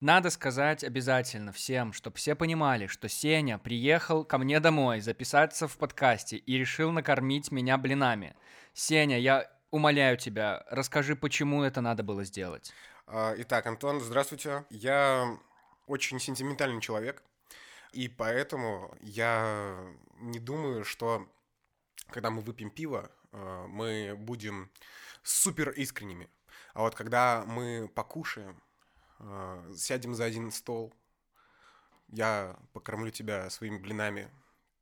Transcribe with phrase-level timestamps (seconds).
[0.00, 5.76] Надо сказать обязательно всем, чтобы все понимали, что Сеня приехал ко мне домой записаться в
[5.76, 8.34] подкасте и решил накормить меня блинами.
[8.72, 12.72] Сеня, я умоляю тебя, расскажи, почему это надо было сделать.
[13.06, 14.64] А, итак, Антон, здравствуйте.
[14.70, 15.38] Я
[15.86, 17.22] очень сентиментальный человек,
[17.92, 19.76] и поэтому я
[20.14, 21.28] не думаю, что
[22.08, 24.70] когда мы выпьем пиво, а, мы будем
[25.22, 26.30] супер искренними.
[26.72, 28.62] А вот когда мы покушаем,
[29.74, 30.94] сядем за один стол,
[32.08, 34.30] я покормлю тебя своими блинами,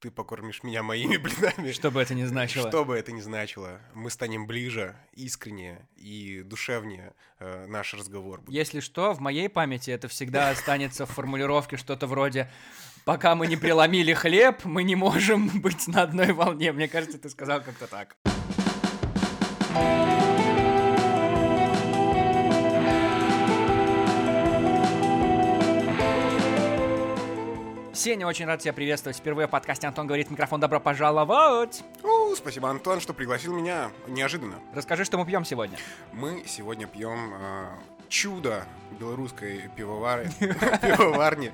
[0.00, 1.72] ты покормишь меня моими блинами.
[1.72, 2.68] Что бы это ни значило.
[2.68, 3.80] Что бы это ни значило.
[3.94, 8.54] Мы станем ближе, искреннее и душевнее э, наш разговор будет.
[8.54, 12.50] Если что, в моей памяти это всегда останется в формулировке что-то вроде
[13.04, 16.72] «пока мы не преломили хлеб, мы не можем быть на одной волне».
[16.72, 18.16] Мне кажется, ты сказал как-то так.
[28.08, 29.18] Сеня, очень рад тебя приветствовать.
[29.18, 30.60] Впервые в подкасте «Антон говорит микрофон».
[30.60, 31.84] Добро пожаловать!
[32.02, 34.54] У, спасибо, Антон, что пригласил меня неожиданно.
[34.72, 35.76] Расскажи, что мы пьем сегодня.
[36.14, 37.66] Мы сегодня пьем э,
[38.08, 38.64] чудо
[38.98, 41.52] белорусской пивовары, пивоварни.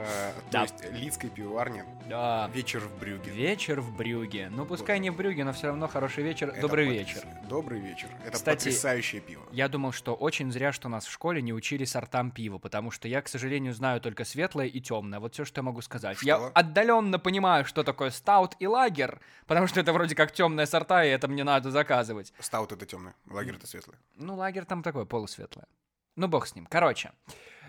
[0.00, 0.62] Э, то Да.
[0.62, 1.84] есть Лидской пивоварни.
[2.08, 2.48] Да.
[2.52, 3.30] Вечер в Брюге.
[3.30, 4.48] Вечер в Брюге.
[4.50, 6.48] Ну, пускай не в Брюге, но все равно хороший вечер.
[6.48, 7.24] Это Добрый потряс- вечер.
[7.48, 8.08] Добрый вечер.
[8.22, 9.44] Это Кстати, потрясающее пиво.
[9.52, 13.08] Я думал, что очень зря, что нас в школе не учили сортам пива, потому что
[13.08, 15.20] я, к сожалению, знаю только светлое и темное.
[15.20, 16.18] Вот все, что я могу сказать.
[16.22, 16.50] Я Что?
[16.54, 21.08] отдаленно понимаю, что такое стаут и лагер, потому что это вроде как темные сорта, и
[21.08, 22.32] это мне надо заказывать.
[22.38, 23.96] Стаут это темный, лагерь это светлый.
[24.16, 25.66] Ну, лагерь там такой, полусветлое.
[26.16, 26.66] Ну, бог с ним.
[26.66, 27.12] Короче,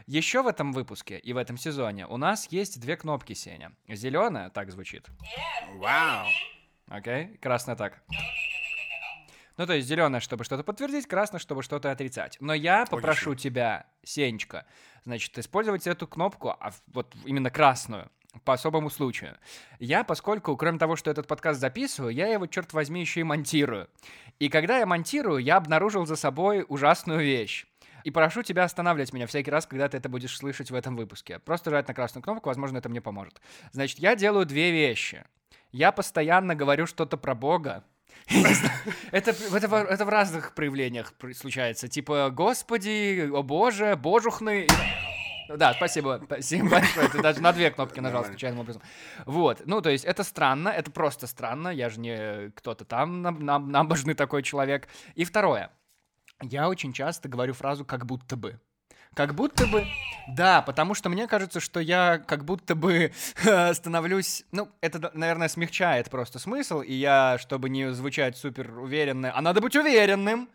[0.07, 3.71] еще в этом выпуске и в этом сезоне у нас есть две кнопки, Сеня.
[3.87, 5.07] Зеленая, так звучит.
[5.75, 6.27] Вау!
[6.87, 8.01] Окей, красная так.
[9.57, 12.37] Ну, то есть зеленая, чтобы что-то подтвердить, красная, чтобы что-то отрицать.
[12.39, 13.49] Но я попрошу Логично.
[13.49, 14.65] тебя, Сенечка,
[15.03, 18.09] значит, использовать эту кнопку, а вот именно красную,
[18.45, 19.37] по особому случаю.
[19.79, 23.89] Я, поскольку, кроме того, что этот подкаст записываю, я его, черт возьми, еще и монтирую.
[24.39, 27.67] И когда я монтирую, я обнаружил за собой ужасную вещь.
[28.03, 31.39] И прошу тебя останавливать меня всякий раз, когда ты это будешь слышать в этом выпуске.
[31.39, 33.41] Просто жать на красную кнопку, возможно, это мне поможет.
[33.71, 35.23] Значит, я делаю две вещи.
[35.71, 37.83] Я постоянно говорю что-то про Бога.
[39.11, 41.87] Это, это, в- это в разных проявлениях случается.
[41.87, 44.67] Типа, Господи, о Боже, Божухны.
[45.49, 47.09] Да, спасибо, спасибо большое.
[47.09, 48.81] Ты даже на две кнопки нажал случайным образом.
[49.25, 51.69] Вот, ну, то есть это странно, это просто странно.
[51.69, 54.87] Я же не кто-то там нам- набожный такой человек.
[55.15, 55.71] И второе.
[56.41, 58.59] Я очень часто говорю фразу «как будто бы».
[59.13, 59.85] Как будто бы...
[60.29, 63.11] Да, потому что мне кажется, что я как будто бы
[63.73, 64.45] становлюсь...
[64.51, 69.59] Ну, это, наверное, смягчает просто смысл, и я, чтобы не звучать супер уверенно, а надо
[69.59, 70.49] быть уверенным,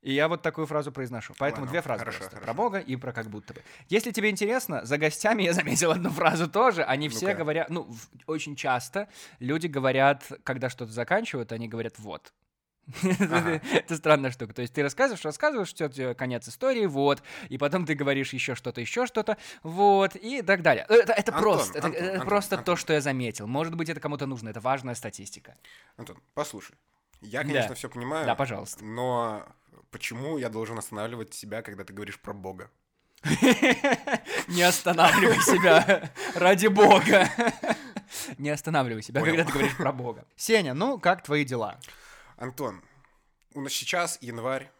[0.00, 1.34] и я вот такую фразу произношу.
[1.38, 2.36] Поэтому Ладно, две фразы хорошо, просто.
[2.36, 2.56] Про хорошо.
[2.56, 3.62] Бога и про как будто бы.
[3.90, 6.82] Если тебе интересно, за гостями я заметил одну фразу тоже.
[6.84, 7.38] Они все Ну-ка.
[7.38, 7.68] говорят...
[7.68, 9.08] Ну, в- очень часто
[9.40, 12.32] люди говорят, когда что-то заканчивают, они говорят «вот».
[13.02, 13.60] Ага.
[13.72, 14.52] Это странная штука.
[14.52, 18.54] То есть ты рассказываешь, рассказываешь, все, тебе конец истории, вот, и потом ты говоришь еще
[18.54, 20.86] что-то, еще что-то, вот, и так далее.
[20.88, 23.46] Это, это Антон, просто, это, Антон, это Антон, просто то, что я заметил.
[23.46, 25.56] Может быть, это кому-то нужно, это важная статистика.
[25.96, 26.74] Антон, послушай.
[27.20, 27.48] Я, Да.
[27.48, 28.26] конечно, все понимаю.
[28.26, 28.82] Да, пожалуйста.
[28.84, 29.46] Но
[29.90, 32.70] почему я должен останавливать себя, когда ты говоришь про Бога?
[34.48, 37.28] Не останавливай себя ради бога.
[38.38, 40.24] Не останавливай себя, когда ты говоришь про бога.
[40.36, 41.78] Сеня, ну как твои дела?
[42.40, 42.82] Антон,
[43.54, 44.70] у нас сейчас январь,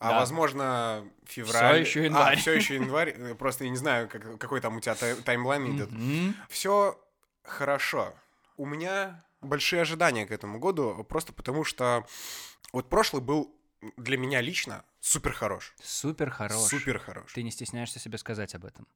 [0.00, 0.18] а Да.
[0.20, 1.84] возможно февраль.
[1.84, 2.36] Всё ещё январь.
[2.38, 3.34] все еще январь.
[3.36, 5.90] Просто я не знаю, как- какой там у тебя тай- таймлайн идет.
[5.92, 6.34] Мгм.
[6.50, 7.00] Все
[7.42, 8.12] хорошо.
[8.56, 12.04] У меня большие ожидания к этому году, просто потому что
[12.72, 13.54] вот прошлый был
[13.96, 15.74] для меня лично супер хорош.
[15.82, 16.58] Супер хорош.
[16.70, 17.32] Супер хорош.
[17.34, 18.86] Ты не стесняешься себе сказать об этом.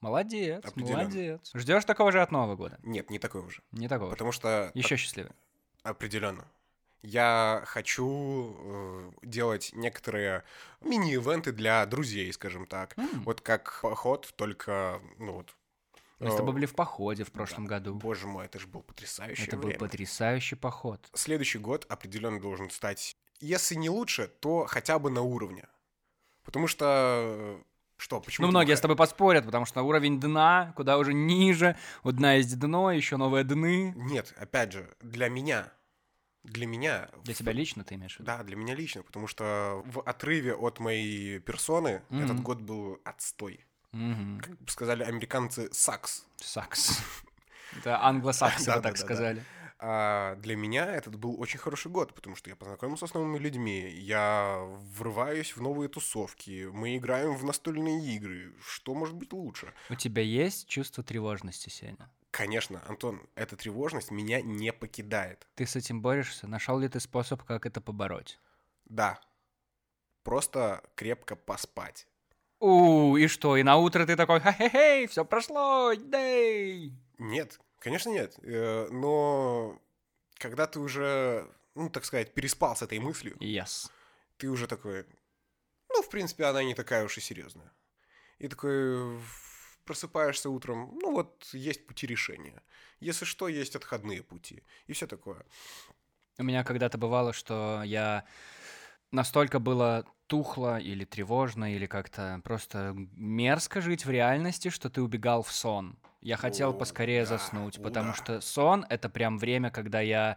[0.00, 1.50] Молодец, молодец.
[1.54, 2.78] Ждешь такого же от Нового года?
[2.82, 3.62] Нет, не такой уже.
[3.72, 4.10] Не такого.
[4.10, 5.32] Потому что Еще счастливее.
[5.82, 6.44] Определенно.
[7.02, 10.42] Я хочу э, делать некоторые
[10.80, 12.96] мини-ивенты для друзей, скажем так.
[12.98, 13.22] М.
[13.24, 15.54] Вот как поход, только, ну вот...
[16.18, 17.94] Мы с э, тобой были в походе в прошлом году.
[17.94, 19.78] Боже мой, это же был потрясающий Это был время.
[19.78, 21.08] потрясающий поход.
[21.14, 25.68] Следующий год определенно должен стать, если не лучше, то хотя бы на уровне.
[26.42, 26.84] Потому что...
[27.58, 27.62] э,
[27.98, 28.46] Что, почему?
[28.46, 31.76] Ну, многие с тобой поспорят, потому что уровень дна куда уже ниже.
[32.02, 33.92] У дна есть дно, еще новые дны.
[33.94, 35.72] Нет, опять же, для меня.
[36.44, 37.08] Для меня.
[37.24, 38.26] Для тебя лично ты имеешь в виду?
[38.26, 42.24] Да, для меня лично, потому что в отрыве от моей персоны Мгм.
[42.24, 43.64] этот год был отстой.
[43.92, 44.40] Мгм.
[44.40, 46.26] Как бы сказали американцы, сакс.
[46.36, 47.00] Сакс.
[47.76, 49.44] Это англосаксы Да, так сказали.
[49.80, 53.88] А для меня этот был очень хороший год, потому что я познакомился с новыми людьми,
[53.88, 54.58] я
[54.96, 58.54] врываюсь в новые тусовки, мы играем в настольные игры.
[58.60, 59.72] Что может быть лучше?
[59.88, 62.10] У тебя есть чувство тревожности, Сеня?
[62.30, 65.46] Конечно, Антон, эта тревожность меня не покидает.
[65.54, 66.46] Ты с этим борешься?
[66.46, 68.38] Нашел ли ты способ, как это побороть?
[68.84, 69.20] Да.
[70.22, 72.06] Просто крепко поспать.
[72.60, 73.56] У, и что?
[73.56, 76.92] И на утро ты такой, хе-хе-хей, все прошло, дэй.
[77.18, 78.38] Нет, конечно нет.
[78.42, 79.80] Э, Но
[80.34, 83.90] когда ты уже, ну, так сказать, переспал с этой мыслью, Yes.
[84.36, 85.06] ты уже такой,
[85.88, 87.72] ну, в принципе, она не такая уж и серьезная.
[88.38, 89.18] И такой
[89.88, 92.62] просыпаешься утром, ну, вот есть пути решения.
[93.00, 94.62] Если что, есть отходные пути.
[94.86, 95.46] И все такое.
[96.38, 98.24] У меня когда-то бывало, что я
[99.12, 105.42] настолько было тухло или тревожно, или как-то просто мерзко жить в реальности, что ты убегал
[105.42, 105.96] в сон.
[106.20, 108.16] Я хотел О, поскорее да, заснуть, потому ура.
[108.16, 110.36] что сон— это прям время, когда я,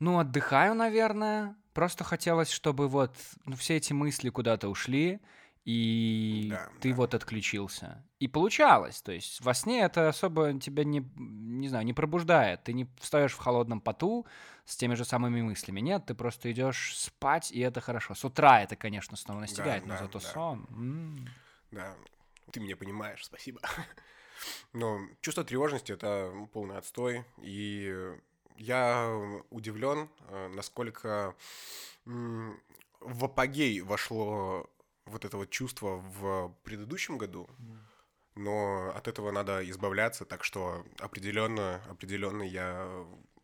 [0.00, 1.54] ну, отдыхаю, наверное.
[1.72, 5.20] Просто хотелось, чтобы вот ну, все эти мысли куда-то ушли,
[5.64, 6.96] и Да, ты да.
[6.96, 8.04] вот отключился.
[8.18, 9.00] И получалось.
[9.02, 12.64] То есть во сне это особо тебя не, не знаю, не пробуждает.
[12.64, 14.26] Ты не встаешь в холодном поту
[14.64, 15.80] с теми же самыми мыслями.
[15.80, 18.14] Нет, ты просто идешь спать, и это хорошо.
[18.14, 20.28] С утра это, конечно, снова настигает, но да, зато да.
[20.28, 20.66] сон.
[20.70, 21.28] м.
[21.70, 21.94] Да,
[22.50, 23.60] ты меня понимаешь, спасибо.
[24.72, 27.24] Но чувство тревожности это ну, полный отстой.
[27.38, 27.94] И
[28.56, 29.08] я
[29.50, 31.34] удивлен, э, насколько
[32.04, 34.68] в апогей вошло
[35.06, 37.48] вот это вот чувство в предыдущем году.
[38.34, 42.88] Но от этого надо избавляться, так что определенно, определенно я,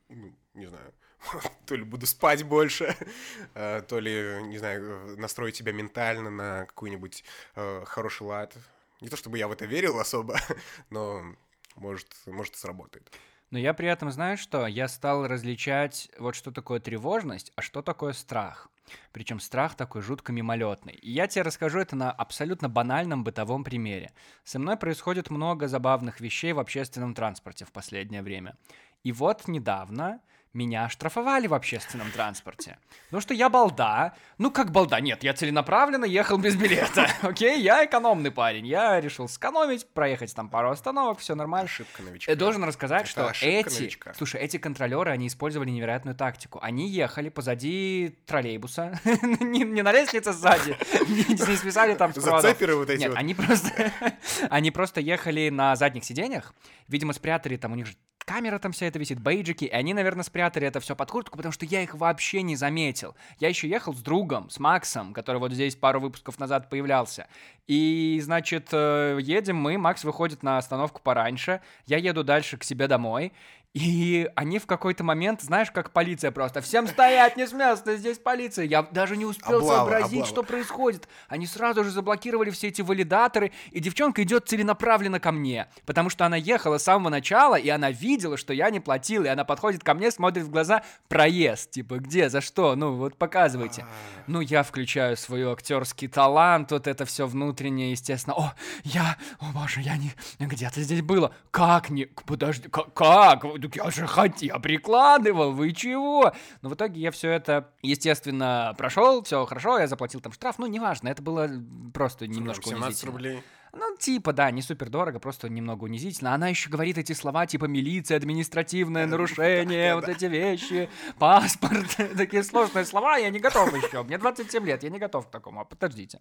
[0.08, 0.94] ну, не знаю,
[1.66, 2.96] то ли буду спать больше,
[3.54, 7.24] э, то ли, не знаю, настроить себя ментально на какой-нибудь
[7.56, 8.56] э, хороший лад.
[9.00, 10.38] Не то чтобы я в это верил особо,
[10.90, 11.36] но
[11.76, 13.12] может, может сработает.
[13.50, 17.80] Но я при этом знаю, что я стал различать вот что такое тревожность, а что
[17.82, 18.68] такое страх.
[19.12, 20.94] Причем страх такой жутко мимолетный.
[20.94, 24.12] И я тебе расскажу это на абсолютно банальном бытовом примере.
[24.44, 28.56] Со мной происходит много забавных вещей в общественном транспорте в последнее время.
[29.02, 30.20] И вот недавно
[30.58, 32.78] меня оштрафовали в общественном транспорте.
[33.06, 34.14] Потому что я балда.
[34.36, 35.00] Ну, как балда?
[35.00, 37.08] Нет, я целенаправленно ехал без билета.
[37.22, 38.66] Окей, я экономный парень.
[38.66, 41.66] Я решил сэкономить, проехать там пару остановок, все нормально.
[41.66, 42.30] Ошибка новичка.
[42.30, 44.12] Я должен рассказать, Это что эти, новичка.
[44.14, 46.58] слушай, эти контролеры, они использовали невероятную тактику.
[46.60, 48.98] Они ехали позади троллейбуса,
[49.40, 50.76] не, не на лестнице сзади,
[51.08, 52.18] не, не свисали там с.
[52.20, 53.18] Зацеперы вот эти Нет, вот.
[53.18, 53.92] они просто,
[54.50, 56.52] они просто ехали на задних сиденьях,
[56.88, 57.94] видимо, спрятали там, у них же
[58.28, 61.50] камера там вся это висит, бейджики, и они, наверное, спрятали это все под куртку, потому
[61.50, 63.16] что я их вообще не заметил.
[63.40, 67.26] Я еще ехал с другом, с Максом, который вот здесь пару выпусков назад появлялся.
[67.66, 72.86] И, значит, э, едем мы, Макс выходит на остановку пораньше, я еду дальше к себе
[72.86, 73.32] домой,
[73.78, 78.18] и они в какой-то момент, знаешь, как полиция просто, всем стоять, не с места, здесь
[78.18, 78.64] полиция.
[78.64, 80.26] Я даже не успел Облава, сообразить, облава.
[80.26, 81.08] что происходит.
[81.28, 86.26] Они сразу же заблокировали все эти валидаторы, и девчонка идет целенаправленно ко мне, потому что
[86.26, 89.84] она ехала с самого начала, и она видела, что я не платил, и она подходит
[89.84, 93.82] ко мне, смотрит в глаза, проезд, типа, где, за что, ну вот показывайте.
[93.82, 93.86] А,
[94.26, 98.34] Ну, я включаю свой актерский талант, вот это все внутреннее, естественно.
[98.36, 101.32] О, я, о боже, я не, где-то здесь было.
[101.52, 103.44] Как не, подожди, ка- как?
[103.68, 106.32] Так я же хотел, я прикладывал, вы чего?
[106.62, 110.66] Но в итоге я все это, естественно, прошел, все хорошо, я заплатил там штраф, ну,
[110.66, 111.48] неважно, это было
[111.92, 113.12] просто немножко 17 унизительно.
[113.12, 113.42] рублей.
[113.74, 116.32] Ну, типа, да, не супер дорого, просто немного унизительно.
[116.32, 122.86] Она еще говорит эти слова, типа милиция, административное нарушение, вот эти вещи, паспорт, такие сложные
[122.86, 124.02] слова, я не готов еще.
[124.02, 125.60] Мне 27 лет, я не готов к такому.
[125.60, 126.18] А подождите.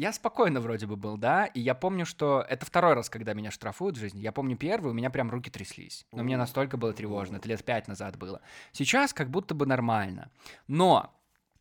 [0.00, 3.50] Я спокойно вроде бы был, да, и я помню, что это второй раз, когда меня
[3.50, 4.20] штрафуют в жизни.
[4.20, 6.06] Я помню первый, у меня прям руки тряслись.
[6.10, 8.40] Но мне настолько было тревожно, это лет пять назад было.
[8.72, 10.30] Сейчас как будто бы нормально.
[10.68, 11.14] Но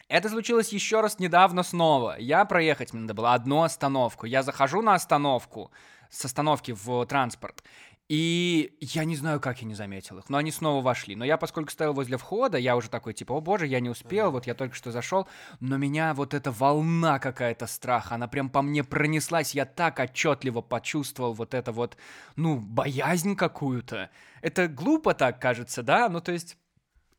[0.07, 2.15] это случилось еще раз недавно снова.
[2.17, 4.25] Я проехать мне надо было одну остановку.
[4.25, 5.69] Я захожу на остановку,
[6.09, 7.61] с остановки в транспорт.
[8.09, 11.15] И я не знаю, как я не заметил их, но они снова вошли.
[11.15, 14.31] Но я, поскольку стоял возле входа, я уже такой, типа, о боже, я не успел,
[14.31, 15.27] вот я только что зашел.
[15.59, 19.53] Но меня вот эта волна какая-то страха, она прям по мне пронеслась.
[19.53, 21.97] Я так отчетливо почувствовал вот это вот,
[22.35, 24.09] ну, боязнь какую-то.
[24.41, 26.09] Это глупо так кажется, да?
[26.09, 26.57] Ну, то есть...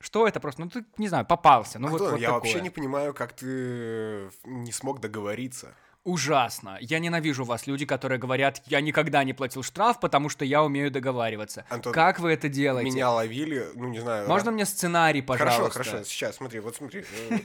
[0.01, 0.63] Что это просто?
[0.63, 1.79] Ну, ты, не знаю, попался.
[1.79, 2.63] Ну, вот, Антон, вот я вообще такое.
[2.65, 5.75] не понимаю, как ты не смог договориться.
[6.05, 6.79] Ужасно.
[6.81, 10.91] Я ненавижу вас, люди, которые говорят, я никогда не платил штраф, потому что я умею
[10.91, 11.67] договариваться.
[11.69, 12.91] Антон, как вы это делаете?
[12.91, 14.27] Меня ловили, ну не знаю.
[14.27, 15.71] Можно мне сценарий, пожалуйста?
[15.71, 16.05] Хорошо, хорошо.
[16.05, 17.05] Сейчас, смотри, вот смотри.
[17.31, 17.39] э,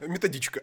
[0.06, 0.60] Методичка.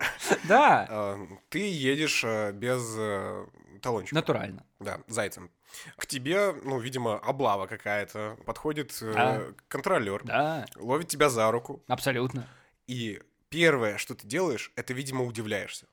[0.48, 0.86] Да.
[0.90, 3.46] А, Ты едешь э, без э,
[3.82, 4.14] талончик.
[4.14, 4.64] Натурально.
[4.80, 5.50] Да, зайцем.
[5.98, 8.38] К тебе, ну, видимо, облава какая-то.
[8.46, 9.54] Подходит э, А.
[9.68, 11.82] контролер, Да, ловит тебя за руку.
[11.88, 12.48] абсолютно.
[12.86, 15.88] И первое, что ты делаешь, это, видимо, удивляешься.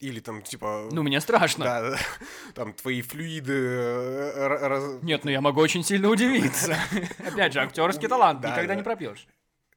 [0.00, 0.88] Или там, типа...
[0.90, 1.64] Ну, мне страшно.
[1.64, 1.98] да,
[2.54, 3.52] там твои флюиды...
[3.52, 6.74] э, ра- раз- Нет, ну я могу очень сильно удивиться.
[7.18, 8.76] Опять же, актерский талант Да, никогда да.
[8.76, 9.26] не пропьешь.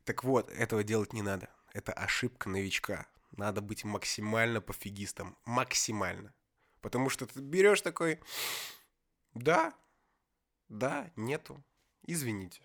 [0.06, 1.50] Так вот, этого делать не надо.
[1.74, 3.06] Это ошибка новичка.
[3.32, 5.38] Надо быть максимально пофигистом.
[5.46, 6.34] Максимально.
[6.82, 8.20] Потому что ты берешь такой...
[9.34, 9.74] Да,
[10.70, 11.62] да, нету.
[12.06, 12.62] Извините.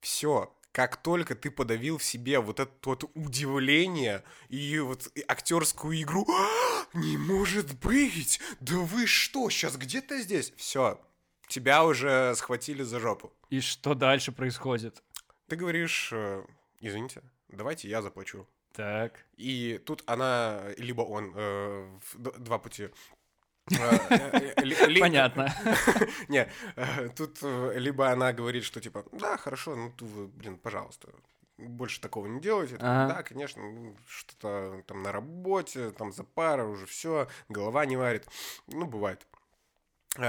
[0.00, 0.52] Все.
[0.72, 6.86] Как только ты подавил в себе вот это вот удивление и вот актерскую игру, «А,
[6.94, 8.40] не может быть!
[8.60, 10.52] Да вы что, сейчас где-то здесь?
[10.56, 11.00] Все,
[11.48, 13.32] тебя уже схватили за жопу.
[13.50, 15.02] И что дальше происходит?
[15.48, 16.44] Ты говоришь, э,
[16.78, 18.46] извините, давайте я заплачу.
[18.72, 19.24] Так.
[19.36, 22.90] И тут она, либо он, э, два пути.
[23.70, 25.52] Э, э, ли- Понятно.
[26.28, 29.92] Не, э, тут э, либо она говорит, что типа, да, хорошо, ну,
[30.28, 31.08] блин, пожалуйста,
[31.58, 32.76] больше такого не делайте.
[32.80, 33.14] Ага.
[33.14, 38.26] Да, конечно, ну, что-то там на работе, там за пара уже все, голова не варит.
[38.66, 39.26] Ну, бывает.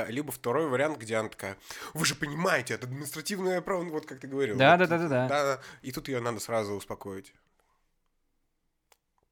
[0.08, 1.58] Либо второй вариант, где она такая,
[1.96, 4.56] вы же понимаете, это административное право, ну, вот как ты говорил.
[4.56, 5.28] Да, Вот да, да, да.
[5.28, 7.34] да, и тут ее надо сразу успокоить.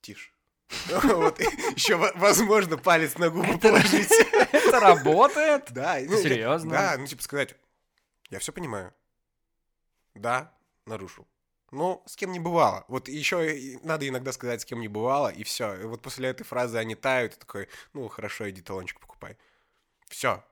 [0.01, 0.31] Тише.
[1.03, 4.11] Вот, еще, возможно, палец на губу положить.
[4.51, 5.71] Это работает?
[5.71, 6.71] Да, ну, Серьезно?
[6.71, 7.55] Да, ну типа сказать,
[8.29, 8.93] я все понимаю.
[10.15, 10.53] Да,
[10.85, 11.27] нарушил.
[11.71, 12.85] Но с кем не бывало.
[12.87, 15.75] Вот еще надо иногда сказать, с кем не бывало, и все.
[15.75, 19.37] И вот после этой фразы они тают, и такой, ну хорошо, иди талончик покупай.
[20.07, 20.43] Все.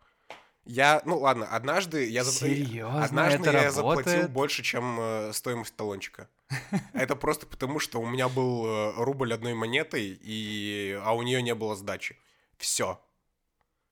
[0.68, 2.22] Я, ну ладно, однажды я...
[2.22, 4.32] зап- Серьезно, Однажды я заплатил работает?
[4.32, 6.28] больше, чем э, стоимость талончика.
[6.94, 11.00] Это просто потому, что у меня был э, рубль одной монетой, и...
[11.04, 12.18] а у нее не было сдачи.
[12.58, 13.00] Все.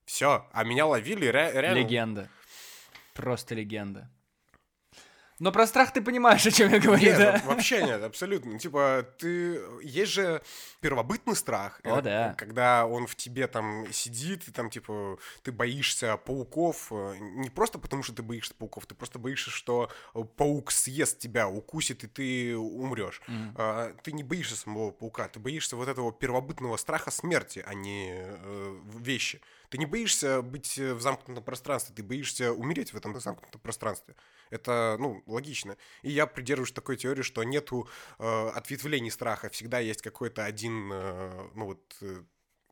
[0.06, 0.46] Все.
[0.52, 1.80] А меня ловили ре- реально.
[1.80, 2.30] Легенда.
[3.14, 4.10] Просто легенда.
[5.40, 7.42] Но про страх ты понимаешь, о чем я говорю, Нет, да?
[7.44, 8.58] во- вообще нет, абсолютно.
[8.58, 9.60] Типа, ты...
[9.84, 10.42] Есть же
[10.80, 11.82] первобытный страх.
[11.84, 12.34] О, э, да.
[12.38, 16.88] Когда он в тебе там сидит, и там, типа, ты боишься пауков.
[16.92, 19.90] э, Не просто потому, что ты боишься пауков, ты просто боишься, что
[20.38, 23.22] паук съест тебя, укусит, и ты умрешь.
[23.28, 23.56] Мгм.
[23.58, 28.12] А, Ты не боишься самого паука, ты боишься вот этого первобытного страха смерти, а не
[28.14, 29.42] э, вещи.
[29.76, 34.16] Ты не боишься быть э, в замкнутом пространстве, ты боишься умереть в этом замкнутом пространстве.
[34.50, 35.76] Это, ну, логично.
[36.02, 41.50] И я придерживаюсь такой теории, что нету э, ответвлений страха, всегда есть какой-то один, э,
[41.56, 42.24] ну вот, э,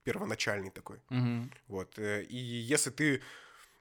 [0.06, 1.02] первоначальный такой.
[1.10, 1.52] Мгм.
[1.68, 2.00] Вот.
[2.00, 3.22] э, И если ты,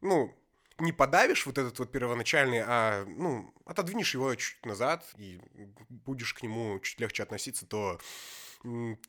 [0.01, 0.37] ну,
[0.81, 5.41] не подавишь вот этот вот первоначальный, а, ну, отодвинешь его чуть назад и
[5.89, 8.01] будешь к нему чуть легче относиться, то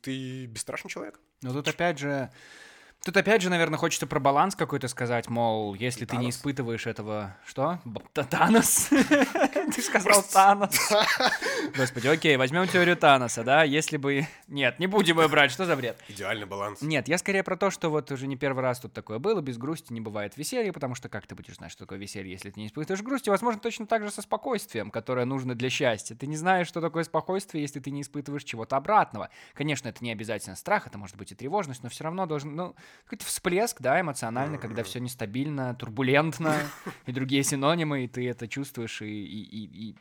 [0.02, 1.18] ты бесстрашный человек.
[1.42, 2.30] Но тут опять же...
[3.04, 6.36] Тут опять же, наверное, хочется про баланс какой-то сказать, мол, если ты не Танос.
[6.36, 7.36] испытываешь этого...
[7.46, 7.78] Что?
[8.30, 8.88] Танос?
[9.74, 10.90] Ты сказал Танос.
[11.76, 13.62] Господи, окей, возьмем теорию Таноса, да?
[13.62, 14.26] Если бы...
[14.48, 16.02] Нет, не будем ее брать, что за бред?
[16.08, 16.80] Идеальный баланс.
[16.80, 19.58] Нет, я скорее про то, что вот уже не первый раз тут такое было, без
[19.58, 22.60] грусти не бывает веселья, потому что как ты будешь знать, что такое веселье, если ты
[22.60, 23.28] не испытываешь грусти?
[23.28, 26.14] Возможно, точно так же со спокойствием, которое нужно для счастья.
[26.14, 29.28] Ты не знаешь, что такое спокойствие, если ты не испытываешь чего-то обратного.
[29.52, 32.74] Конечно, это не обязательно страх, это может быть и тревожность, но все равно должен, ну,
[33.04, 36.56] какой-то всплеск, да, эмоциональный, когда все нестабильно, турбулентно
[37.06, 39.96] и другие синонимы, и ты это чувствуешь, и, и, и,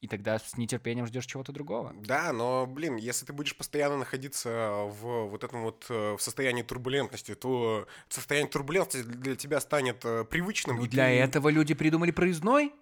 [0.00, 1.92] и, тогда с нетерпением ждешь чего-то другого.
[1.94, 6.62] Да, но, блин, если ты будешь постоянно находиться в вот этом вот э, в состоянии
[6.62, 10.76] турбулентности, то состояние турбулентности для тебя станет э, привычным.
[10.76, 12.72] Ну, и для ты- этого люди придумали проездной.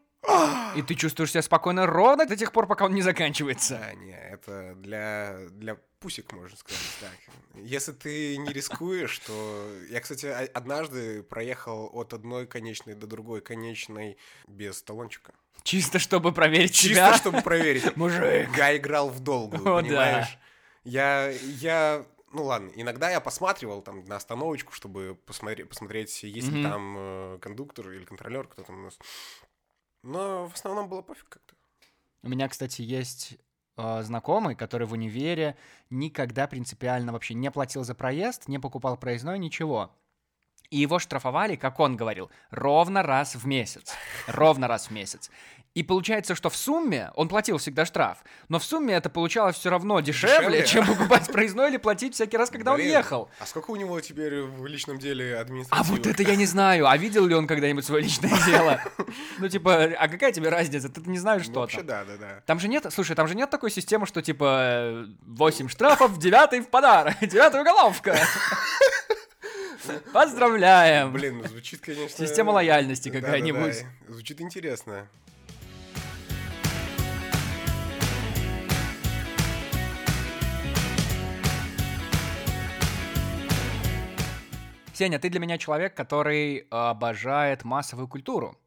[0.76, 3.78] И ты чувствуешь себя спокойно ровно до тех пор, пока он не заканчивается.
[3.78, 7.12] Да, не, это для, для пусик, можно сказать так.
[7.54, 9.68] Если ты не рискуешь, то...
[9.90, 15.34] Я, кстати, однажды проехал от одной конечной до другой конечной без талончика.
[15.64, 17.16] Чисто чтобы проверить Чисто, себя.
[17.16, 17.96] чтобы проверить.
[17.96, 18.48] Мужик.
[18.56, 19.82] Я играл в долгую, О, да.
[19.82, 20.38] понимаешь?
[20.84, 26.60] Я, я, ну ладно, иногда я посматривал там на остановочку, чтобы посмотреть, посмотреть есть ли
[26.62, 26.70] Мгм.
[26.70, 28.98] там э, кондуктор или контролер, кто там у нас.
[30.02, 31.54] Но в основном было пофиг как-то.
[32.22, 33.36] У меня, кстати, есть
[33.78, 35.56] э, знакомый, который в универе
[35.88, 39.90] никогда принципиально вообще не платил за проезд, не покупал проездной, ничего.
[40.70, 43.94] И его штрафовали, как он говорил, ровно раз в месяц.
[44.26, 45.30] Ровно раз в месяц.
[45.74, 49.70] И получается, что в сумме он платил всегда штраф, но в сумме это получалось все
[49.70, 50.66] равно дешевле, Дешевле?
[50.66, 53.30] чем покупать проездной или платить всякий раз, когда он Блин, ехал.
[53.38, 55.90] А сколько у него теперь в личном деле А администрации?
[55.92, 56.86] вот это я не знаю.
[56.88, 58.80] А видел ли он когда-нибудь свое личное дело?
[59.38, 60.88] Ну, типа, а какая тебе разница?
[60.88, 61.86] Ты не знаешь, Ну, что Вообще, там.
[61.86, 62.42] да, да, да.
[62.44, 66.70] Там же нет, слушай, там же нет такой системы, что типа 8 штрафов, 9 в
[66.70, 68.18] подарок, 9 уголовка.
[70.12, 71.12] Поздравляем!
[71.12, 72.26] Блин, ну звучит, конечно...
[72.26, 73.84] Система лояльности какая-нибудь.
[74.08, 75.08] Звучит интересно.
[84.94, 88.58] Сеня, ты для меня человек, который обожает массовую культуру.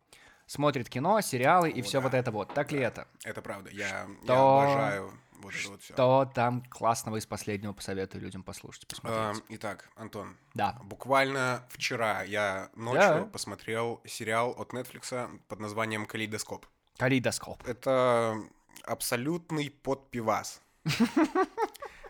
[0.48, 2.04] Смотрит кино, сериалы и О, все да.
[2.04, 2.54] вот это вот.
[2.54, 3.06] Так ли это?
[3.26, 3.70] Это правда.
[3.72, 5.94] Я, я Что- обожаю вот это вот все.
[5.94, 9.44] Что там классного из последнего посоветую людям послушать, посмотреть?
[9.50, 10.78] итак, Антон, Да.
[10.84, 13.24] буквально вчера я ночью Да.
[13.26, 16.66] посмотрел сериал от Netflix под названием «Калейдоскоп».
[16.98, 17.68] Калейдоскоп.
[17.68, 18.38] Это
[18.84, 20.62] абсолютный подпивас.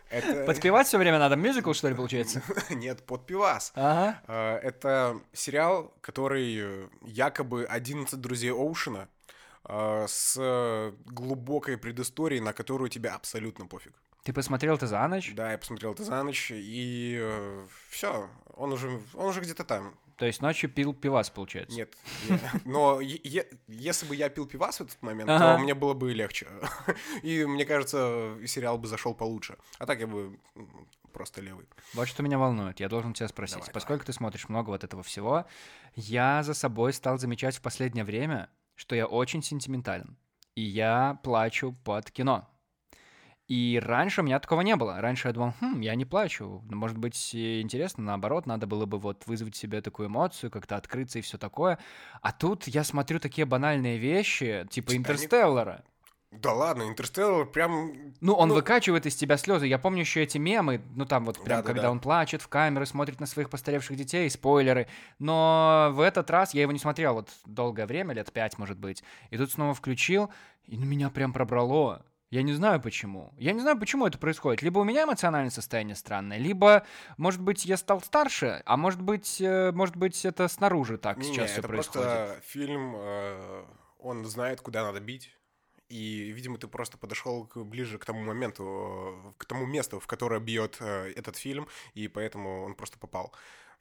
[0.09, 0.43] Это...
[0.45, 2.41] Подпевать все время надо, мюзикл, что ли, получается?
[2.69, 3.71] Нет, подпивас.
[3.75, 4.21] Ага.
[4.27, 9.07] А, Это сериал, который э, якобы 11 друзей Оушена
[10.07, 13.93] с глубокой предысторией, на которую тебе абсолютно пофиг.
[14.23, 15.33] Ты посмотрел это за ночь?
[15.33, 17.19] Да, я посмотрел это за ночь, и
[17.89, 19.95] все, он уже, он уже где-то там.
[20.17, 21.75] То есть ночью пил пивас, получается?
[21.75, 21.95] Нет,
[22.29, 25.55] не- но если бы я пил пивас в этот момент, Ага.
[25.55, 26.47] то мне было бы легче.
[27.23, 29.57] И мне кажется, сериал бы зашел получше.
[29.79, 30.37] А так я бы
[31.11, 31.65] просто левый.
[31.95, 32.79] Вот что меня волнует.
[32.79, 33.57] Я должен тебя спросить.
[33.57, 35.45] Давай, Поскольку ты смотришь много вот этого всего,
[35.95, 38.47] я за собой стал замечать в последнее время,
[38.81, 40.17] что я очень сентиментален.
[40.55, 42.47] И я плачу под кино.
[43.47, 44.99] И раньше у меня такого не было.
[44.99, 46.63] Раньше я думал, хм, я не плачу.
[46.69, 51.19] Может быть, и интересно, наоборот, надо было бы вот вызвать себе такую эмоцию, как-то открыться
[51.19, 51.77] и все такое.
[52.21, 55.09] А тут я смотрю такие банальные вещи, типа «Титаник»?
[55.09, 55.83] Интерстеллара.
[56.31, 58.13] Да ладно, Интерстеллар прям...
[58.21, 59.67] Ну, он Ну- выкачивает из тебя слезы.
[59.67, 61.73] Я помню еще эти мемы, ну там вот прям, Да-да-да.
[61.73, 64.87] когда он плачет в камеру, смотрит на своих постаревших детей, спойлеры.
[65.19, 69.03] Но в этот раз я его не смотрел вот долгое время, лет пять, может быть.
[69.29, 70.29] И тут снова включил,
[70.65, 72.05] и на меня прям пробрало.
[72.29, 73.33] Я не знаю почему.
[73.37, 74.61] Я не знаю, почему это происходит.
[74.61, 76.85] Либо у меня эмоциональное состояние странное, либо,
[77.17, 81.33] может быть, я стал старше, а может быть, э, может быть, это снаружи так Не-не,
[81.35, 82.07] сейчас все это происходит.
[82.07, 83.63] просто фильм, э,
[83.99, 85.35] он знает, куда надо бить.
[85.91, 90.07] И, видимо, ты просто подошел к- ближе к тому моменту, э, к тому месту, в
[90.07, 93.33] которое бьет э, этот фильм, и поэтому он просто попал.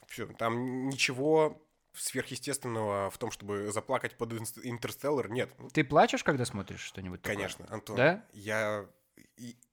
[0.09, 1.63] Все, там ничего
[1.93, 5.51] сверхъестественного в том, чтобы заплакать под «Инс- Интерстеллар, нет.
[5.73, 7.37] Ты плачешь, когда смотришь что-нибудь такое?
[7.37, 7.97] Конечно, Антон.
[7.97, 8.25] Да?
[8.33, 8.87] Я,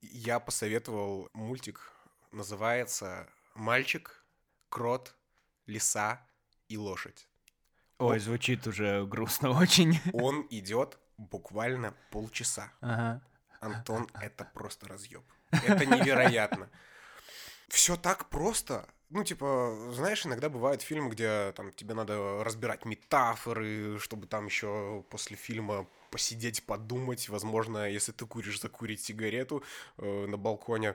[0.00, 1.92] я посоветовал мультик,
[2.32, 4.24] называется «Мальчик,
[4.68, 5.14] крот,
[5.66, 6.24] лиса
[6.68, 7.26] и лошадь».
[7.98, 9.98] Ой, звучит уже грустно очень.
[10.12, 12.72] Он идет буквально полчаса.
[12.80, 13.20] Ага.
[13.60, 15.24] Антон, это просто разъеб.
[15.50, 16.70] Это невероятно.
[17.68, 18.88] Все так просто.
[19.10, 25.04] Ну, типа, знаешь, иногда бывают фильмы, где там тебе надо разбирать метафоры, чтобы там еще
[25.10, 27.28] после фильма посидеть, подумать.
[27.28, 29.64] Возможно, если ты куришь, закурить сигарету
[29.96, 30.94] э, на балконе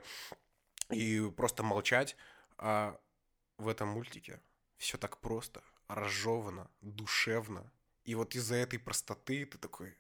[0.89, 2.15] и просто молчать.
[2.57, 2.99] А
[3.57, 4.39] в этом мультике
[4.77, 7.71] все так просто, разжевано, душевно.
[8.03, 9.97] И вот из-за этой простоты ты такой...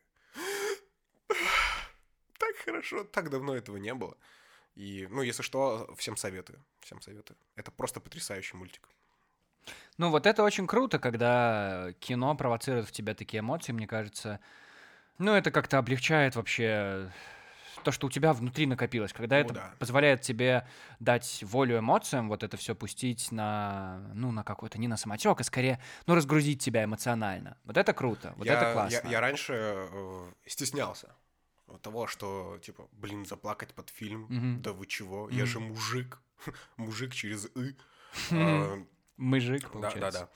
[2.65, 4.15] Хорошо, так давно этого не было.
[4.75, 6.63] И, ну, если что, всем советую.
[6.79, 7.37] Всем советую.
[7.55, 8.87] Это просто потрясающий мультик.
[9.97, 14.39] Ну, вот это очень круто, когда кино провоцирует в тебя такие эмоции, мне кажется.
[15.19, 17.11] Ну, это как-то облегчает вообще
[17.83, 19.13] то, что у тебя внутри накопилось.
[19.13, 19.73] Когда О, это да.
[19.77, 20.67] позволяет тебе
[20.99, 25.43] дать волю эмоциям, вот это все пустить на, ну, на какой-то, не на самотек, а
[25.43, 27.57] скорее, ну, разгрузить тебя эмоционально.
[27.63, 29.09] Вот это круто, вот я, это я- классно.
[29.09, 31.13] Я, раньше э, стеснялся
[31.79, 34.61] того, что, типа, блин, заплакать под фильм, Мгм.
[34.61, 35.47] да вы чего, я Мгм.
[35.47, 36.19] же мужик,
[36.77, 37.75] мужик через «ы».
[38.31, 38.41] Мгм.
[38.41, 39.99] А, Мыжик, Да, получается.
[39.99, 40.29] да, да.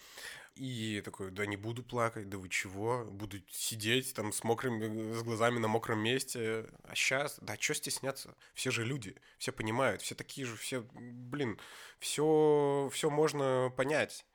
[0.56, 5.22] И такой, да не буду плакать, да вы чего, буду сидеть там с мокрыми, с
[5.22, 6.66] глазами на мокром месте.
[6.84, 8.36] А сейчас, да что стесняться?
[8.56, 11.60] Все же люди, все понимают, все такие же, все, блин,
[12.00, 14.26] все, все можно понять.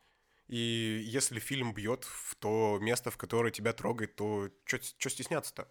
[0.47, 5.67] И если фильм бьет в то место, в которое тебя трогает, то что стесняться-то?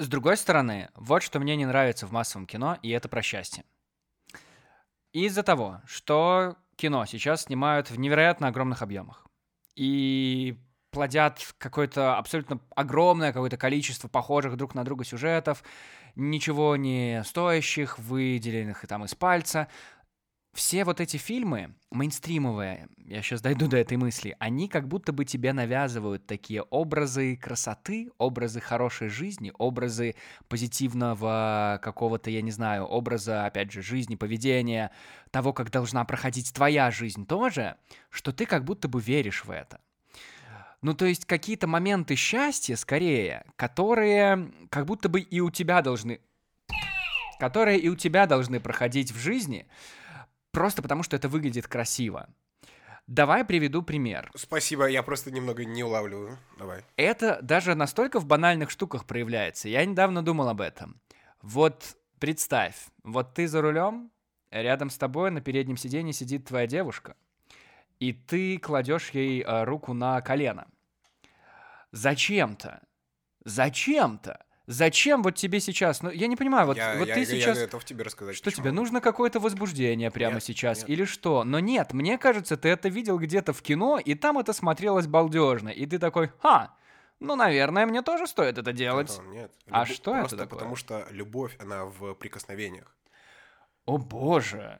[0.00, 3.64] С другой стороны, вот что мне не нравится в массовом кино, и это про счастье.
[5.12, 9.26] Из-за того, что кино сейчас снимают в невероятно огромных объемах
[9.76, 10.56] и
[10.90, 15.62] плодят какое-то абсолютно огромное какое-то количество похожих друг на друга сюжетов,
[16.16, 19.68] ничего не стоящих, выделенных и там из пальца.
[20.52, 25.24] Все вот эти фильмы, мейнстримовые, я сейчас дойду до этой мысли, они как будто бы
[25.24, 30.16] тебе навязывают такие образы красоты, образы хорошей жизни, образы
[30.48, 34.90] позитивного какого-то, я не знаю, образа, опять же, жизни, поведения,
[35.30, 37.76] того, как должна проходить твоя жизнь тоже,
[38.10, 39.80] что ты как будто бы веришь в это.
[40.82, 46.20] Ну, то есть какие-то моменты счастья, скорее, которые как будто бы и у тебя должны...
[47.38, 49.66] Которые и у тебя должны проходить в жизни,
[50.52, 52.28] просто потому что это выглядит красиво.
[53.06, 54.30] Давай приведу пример.
[54.36, 56.38] Спасибо, я просто немного не улавливаю.
[56.58, 56.84] Давай.
[56.96, 59.68] Это даже настолько в банальных штуках проявляется.
[59.68, 61.00] Я недавно думал об этом.
[61.42, 64.12] Вот представь, вот ты за рулем,
[64.50, 67.16] рядом с тобой на переднем сиденье сидит твоя девушка,
[67.98, 70.68] и ты кладешь ей э, руку на колено.
[71.92, 72.80] Зачем-то,
[73.44, 76.00] зачем-то Зачем вот тебе сейчас?
[76.00, 77.58] Ну, я не понимаю, вот, я, вот я, ты я сейчас...
[77.58, 78.62] готов тебе рассказать, Что почему.
[78.62, 80.90] тебе, нужно какое-то возбуждение прямо Нет, сейчас нет.
[80.90, 81.42] или что?
[81.42, 85.70] Но нет, мне кажется, ты это видел где-то в кино, и там это смотрелось балдежно.
[85.70, 86.76] И ты такой, ха,
[87.18, 89.10] ну, наверное, мне тоже стоит это делать.
[89.10, 89.52] Антон, нет.
[89.68, 90.58] А Любо- что это Просто такое?
[90.58, 92.96] потому что любовь, она в прикосновениях.
[93.86, 94.78] О боже.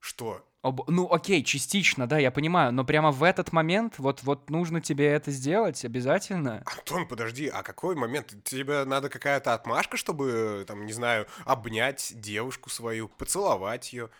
[0.00, 0.48] Что?
[0.86, 5.06] Ну, окей, частично, да, я понимаю, но прямо в этот момент вот, вот нужно тебе
[5.06, 6.62] это сделать обязательно.
[6.66, 8.34] Антон, подожди, а какой момент?
[8.44, 14.10] Тебе надо какая-то отмашка, чтобы, там, не знаю, обнять девушку свою, поцеловать ее?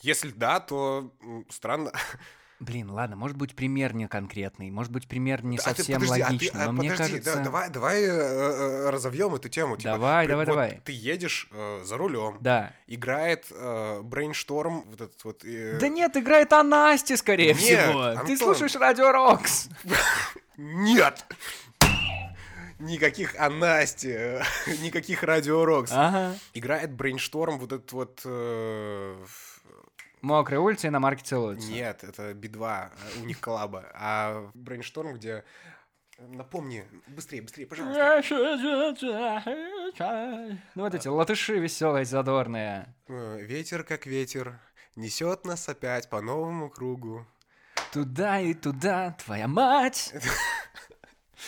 [0.00, 1.12] Если да, то
[1.48, 1.92] странно.
[2.58, 6.20] Блин, ладно, может быть, пример не конкретный, может быть, пример не А ты совсем подожди,
[6.22, 7.44] а ты- логичный, а но мне подожди, да, кажется...
[7.44, 9.76] давай, давай э, э, разовьем эту тему.
[9.76, 10.80] типа, Давай, при- давай, вот давай.
[10.84, 12.72] Ты едешь э, за рулем, Да.
[12.86, 15.44] играет э, Brainstorm, вот этот вот.
[15.44, 18.12] э, Да нет, играет о Насте, скорее Нет, всего.
[18.12, 18.38] Ты Антон.
[18.38, 19.68] слушаешь Радио Roks.
[20.56, 21.24] Нет!
[22.78, 24.44] Никаких о Насте,
[24.82, 25.90] никаких радио Roks.
[25.92, 26.34] Ага.
[26.52, 28.20] Играет Brainstorm, вот этот вот.
[28.24, 29.24] э,
[30.20, 31.70] Мокрые улицы иномарки целуются.
[31.70, 32.88] Нет, это Би-2,
[33.22, 33.84] у них коллаба.
[33.94, 35.44] А Brainstorm, где...
[36.18, 38.22] Напомни, быстрее, быстрее, пожалуйста.
[40.74, 42.94] Ну вот эти латыши веселые, задорные.
[43.06, 44.58] Э, Ветер как ветер,
[44.96, 47.26] несет нас опять по новому кругу.
[47.92, 50.14] Туда и туда, твоя мать.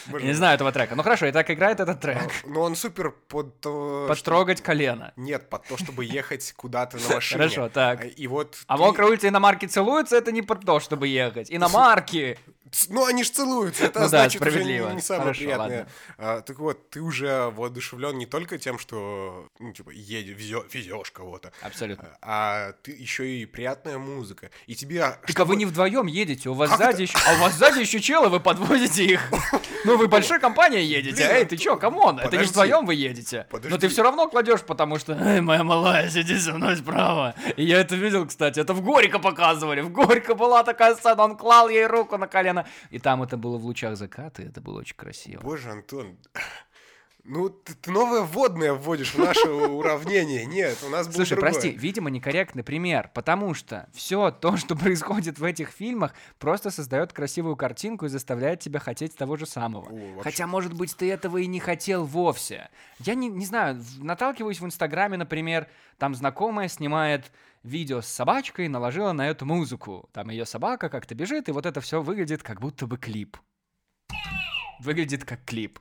[0.06, 0.94] Боже Я не знаю этого трека.
[0.94, 2.18] Ну хорошо, и так играет этот трек.
[2.46, 5.12] Но он супер под то, что- Потрогать колено.
[5.16, 7.38] Нет, под то, чтобы ехать куда-то на машине.
[7.38, 8.04] Хорошо, так.
[8.18, 8.56] И вот...
[8.66, 11.50] А ты- мокрые улицы иномарки целуются, это не про то, чтобы ехать.
[11.50, 12.34] Иномарки.
[12.34, 12.40] Ц-
[12.88, 14.88] Ну, они ж целуются, это Ну да, значит уже справедливо.
[14.88, 15.78] не, не самое Хорошо, приятное.
[15.78, 15.88] ладно.
[16.18, 21.52] А, так вот, ты уже воодушевлен не только тем, что, ну, типа, едешь, везешь кого-то,
[21.62, 22.16] Абсолютно.
[22.22, 24.50] а ты еще и приятная музыка.
[24.66, 25.18] И тебе...
[25.26, 27.18] Так а вы не вдвоем едете, у вас Как сзади еще...
[27.26, 29.20] А у вас сзади еще челы, вы подвозите их.
[29.84, 31.22] Ну вы большой компанией едете.
[31.22, 33.46] Эй, ты чё, come on, это не вдвоем вы едете.
[33.52, 35.12] Но ты все равно кладешь, потому что...
[35.12, 37.34] Эй, моя малая, сиди со мной справа.
[37.56, 39.80] И я это видел, кстати, это в Горько показывали.
[39.80, 42.57] В Горько была такая сцена, он клал ей руку на колено.
[42.90, 45.40] И там это было в лучах заката, и это было очень красиво.
[45.42, 46.16] Боже, Антон,
[47.24, 50.46] ну, ты, ты новое вводное вводишь в наше уравнение.
[50.46, 51.52] Нет, у нас было Слушай, другое.
[51.52, 57.12] прости, видимо, некорректный пример, потому что все то, что происходит в этих фильмах, просто создает
[57.12, 59.88] красивую картинку и заставляет тебя хотеть того же самого.
[59.88, 60.22] О, вообще.
[60.22, 62.70] Хотя, может быть, ты этого и не хотел вовсе.
[63.00, 65.68] Я не, не знаю, наталкиваюсь в Инстаграме, например,
[65.98, 67.30] там знакомая снимает
[67.68, 70.08] видео с собачкой, наложила на эту музыку.
[70.12, 73.36] Там ее собака как-то бежит, и вот это все выглядит как будто бы клип.
[74.80, 75.78] Выглядит как клип.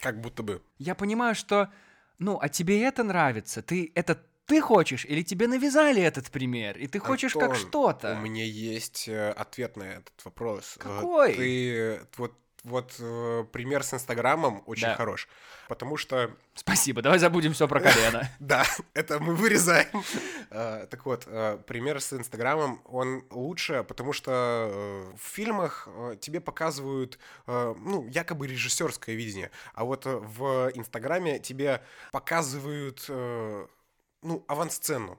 [0.00, 0.62] Как будто бы.
[0.78, 1.70] Я понимаю, что,
[2.18, 3.62] ну, а тебе это нравится?
[3.62, 8.16] Ты это ты хочешь или тебе навязали этот пример, и ты хочешь как Антон, что-то?
[8.18, 10.76] У меня есть э, ответ на этот вопрос.
[10.78, 11.34] Какой?
[11.34, 12.32] Ты вот
[12.64, 14.96] вот э, пример с Инстаграмом очень Да.
[14.96, 15.28] хорош,
[15.68, 18.28] потому что Спасибо, давай забудем все про колено.
[18.40, 20.02] да, это мы вырезаем.
[20.50, 25.88] Э, Так вот, э, пример с Инстаграмом, он лучше, потому что э, в фильмах
[26.20, 35.18] тебе показывают, ну, якобы режиссерское видение, а вот в Инстаграме тебе показывают, ну, авансцену.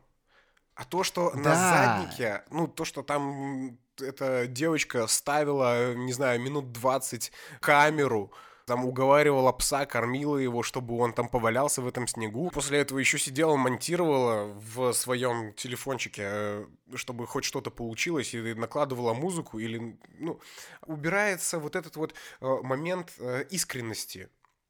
[0.75, 6.71] А то, что на заднике, ну, то, что там эта девочка ставила, не знаю, минут
[6.71, 8.31] 20 камеру,
[8.69, 12.51] там уговаривала пса, кормила его, чтобы он там повалялся в этом снегу.
[12.51, 19.15] После этого еще сидела, монтировала в своем телефончике, э, чтобы хоть что-то получилось, и накладывала
[19.15, 20.39] музыку, или, ну,
[20.85, 24.29] убирается вот этот вот э, момент э, искренности.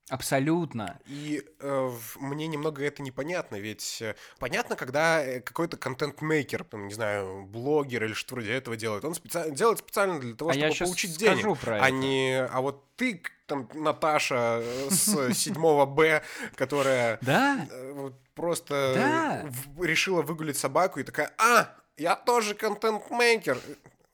[0.10, 1.00] Абсолютно.
[1.06, 7.46] И э, мне немного это непонятно, ведь э, понятно, когда э, какой-то контент-мейкер, не знаю,
[7.46, 10.76] блогер или что вроде этого делает, он специально делает специально для того, А я чтобы
[10.76, 11.92] щас получить скажу денег, про а это.
[11.92, 16.24] не, а вот ты, там, Наташа э, с 7 Б,
[16.56, 17.20] которая
[18.34, 19.48] просто
[19.80, 23.60] решила выгулить собаку и такая, а, я тоже контент-мейкер.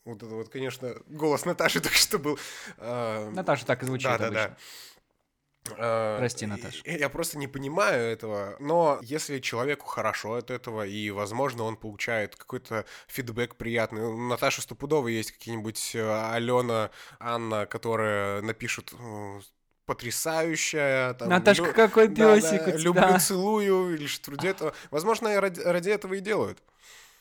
[0.04, 2.38] Вот это вот, конечно, голос Наташи только что был.
[2.78, 4.58] Наташа так и звучит да, да, да.
[5.78, 6.82] Э, Прости, и- Наташ.
[6.86, 8.56] и Я просто не понимаю этого.
[8.60, 14.04] Но если человеку хорошо от этого, и, возможно, он получает какой-то фидбэк приятный.
[14.04, 19.40] У Наташи стопудово есть какие-нибудь э, Алена, Анна, которые напишут э,
[19.86, 21.14] потрясающая.
[21.16, 23.20] Там, Наташка, лю- какой да, песик да, у Люблю, тебя.
[23.20, 24.74] целую, или что вроде этого.
[24.92, 26.62] Возможно, ради, ради этого и делают.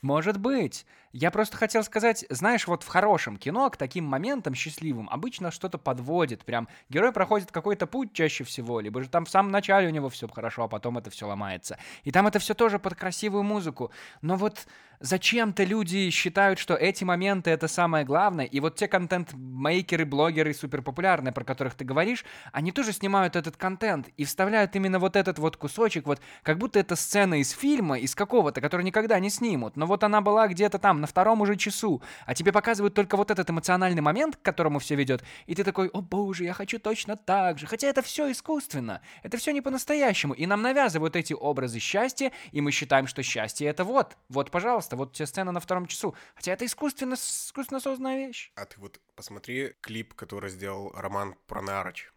[0.02, 0.84] Может быть.
[1.16, 5.78] Я просто хотел сказать, знаешь, вот в хорошем кино к таким моментам счастливым обычно что-то
[5.78, 6.44] подводит.
[6.44, 10.08] Прям герой проходит какой-то путь чаще всего, либо же там в самом начале у него
[10.08, 11.78] все хорошо, а потом это все ломается.
[12.02, 13.92] И там это все тоже под красивую музыку.
[14.22, 14.66] Но вот
[14.98, 21.32] зачем-то люди считают, что эти моменты это самое главное, и вот те контент-мейкеры, блогеры суперпопулярные,
[21.32, 25.56] про которых ты говоришь, они тоже снимают этот контент и вставляют именно вот этот вот
[25.56, 29.86] кусочек, вот как будто это сцена из фильма, из какого-то, который никогда не снимут, но
[29.86, 33.50] вот она была где-то там, на втором уже часу, а тебе показывают только вот этот
[33.50, 37.58] эмоциональный момент, к которому все ведет, и ты такой, о боже, я хочу точно так
[37.58, 42.32] же, хотя это все искусственно, это все не по-настоящему, и нам навязывают эти образы счастья,
[42.52, 46.14] и мы считаем, что счастье это вот, вот, пожалуйста, вот тебе сцена на втором часу.
[46.34, 48.52] Хотя это искусственно, искусственно созданная вещь.
[48.54, 52.12] А ты вот посмотри клип, который сделал Роман Пронарыч.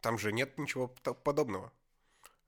[0.00, 0.88] Там же нет ничего
[1.24, 1.72] подобного.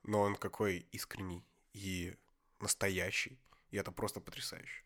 [0.03, 2.15] Но он какой искренний и
[2.61, 3.39] настоящий.
[3.71, 4.83] И это просто потрясающе.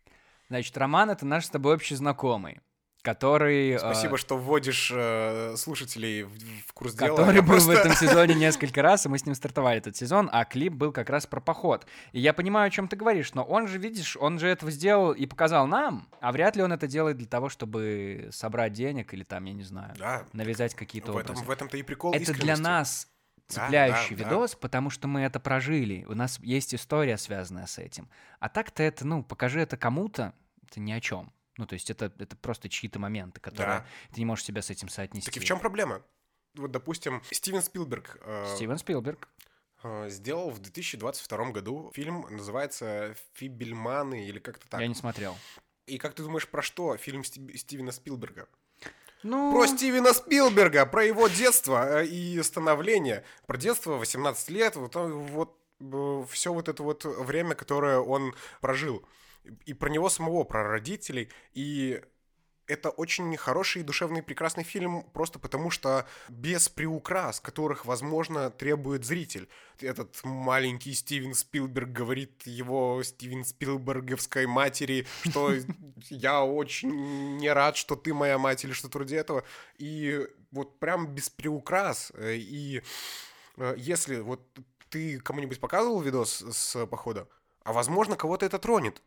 [0.49, 2.61] Значит, Роман— это наш с тобой общий знакомый
[3.05, 3.79] который...
[3.79, 6.33] Спасибо, э, что вводишь э, слушателей в,
[6.67, 7.15] в курс дела.
[7.15, 7.73] Который был просто...
[7.73, 10.91] в этом сезоне несколько раз, и мы с ним стартовали этот сезон, а клип был
[10.91, 11.87] как раз про поход.
[12.13, 15.13] И я понимаю, о чем ты говоришь, но он же, видишь, он же этого сделал
[15.13, 19.23] и показал нам, а вряд ли он это делает для того, чтобы собрать денег или
[19.23, 21.33] там, я не знаю, да, навязать какие-то в образы.
[21.33, 23.07] Этом, в этом-то и прикол Это для нас
[23.49, 24.59] цепляющий да, да, видос, да.
[24.59, 26.05] потому что мы это прожили.
[26.09, 28.09] У нас есть история, связанная с этим.
[28.41, 31.33] А так-то это, ну, покажи это кому-то, это ни о чем.
[31.57, 33.87] Ну, то есть это, это просто чьи-то моменты, которые да.
[34.13, 35.31] ты не можешь себя с этим соотнести.
[35.31, 36.03] Так и в чем проблема?
[36.55, 38.19] Вот, допустим, Стивен Спилберг.
[38.23, 39.29] Э, Стивен Спилберг.
[39.83, 44.81] Э, сделал в 2022 году фильм, называется «Фибельманы» или как-то так.
[44.81, 45.37] Я не смотрел.
[45.87, 48.49] И как ты думаешь, про что фильм Стивена Спилберга?
[49.25, 49.53] Ну...
[49.53, 53.25] Про Стивена Спилберга, про его детство э, и становление.
[53.47, 58.35] Про детство 18 лет, вот, э, вот э, все вот это вот время, которое он
[58.61, 59.03] прожил
[59.65, 62.03] и про него самого, про родителей, и
[62.67, 69.05] это очень хороший и душевный прекрасный фильм, просто потому что без приукрас, которых, возможно, требует
[69.05, 69.49] зритель.
[69.81, 75.53] Этот маленький Стивен Спилберг говорит его Стивен Спилберговской матери, что
[76.09, 79.45] я очень не рад, что ты моя мать или что-то вроде этого.
[79.79, 82.13] И вот прям без приукрас.
[82.19, 82.83] И
[83.57, 84.41] э, если вот
[84.89, 87.29] ты кому-нибудь показывал видос с похода,
[87.65, 89.03] а возможно, кого-то это тронет.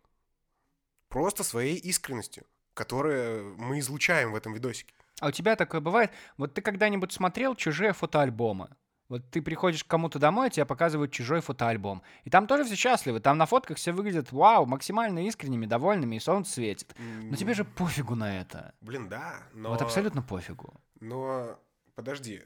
[1.08, 2.46] Просто своей искренностью,
[2.78, 4.94] которую мы излучаем в этом видосике.
[5.20, 6.12] А у тебя такое бывает?
[6.38, 8.70] Вот ты когда-нибудь смотрел чужие фотоальбомы?
[9.10, 12.04] Вот ты приходишь к кому-то домой, тебе показывают чужой фотоальбом.
[12.26, 13.20] И там тоже все счастливы.
[13.20, 16.94] Там на фотках все выглядят, вау, максимально искренними, довольными, и солнце светит.
[17.24, 18.74] Но тебе же пофигу на это.
[18.82, 19.70] Блин, да, но...
[19.70, 20.74] Вот абсолютно пофигу.
[21.00, 21.58] Но
[21.96, 22.44] подожди.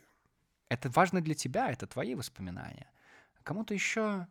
[0.69, 2.89] Это важно для тебя, это твои воспоминания.
[3.43, 4.27] Кому-то еще...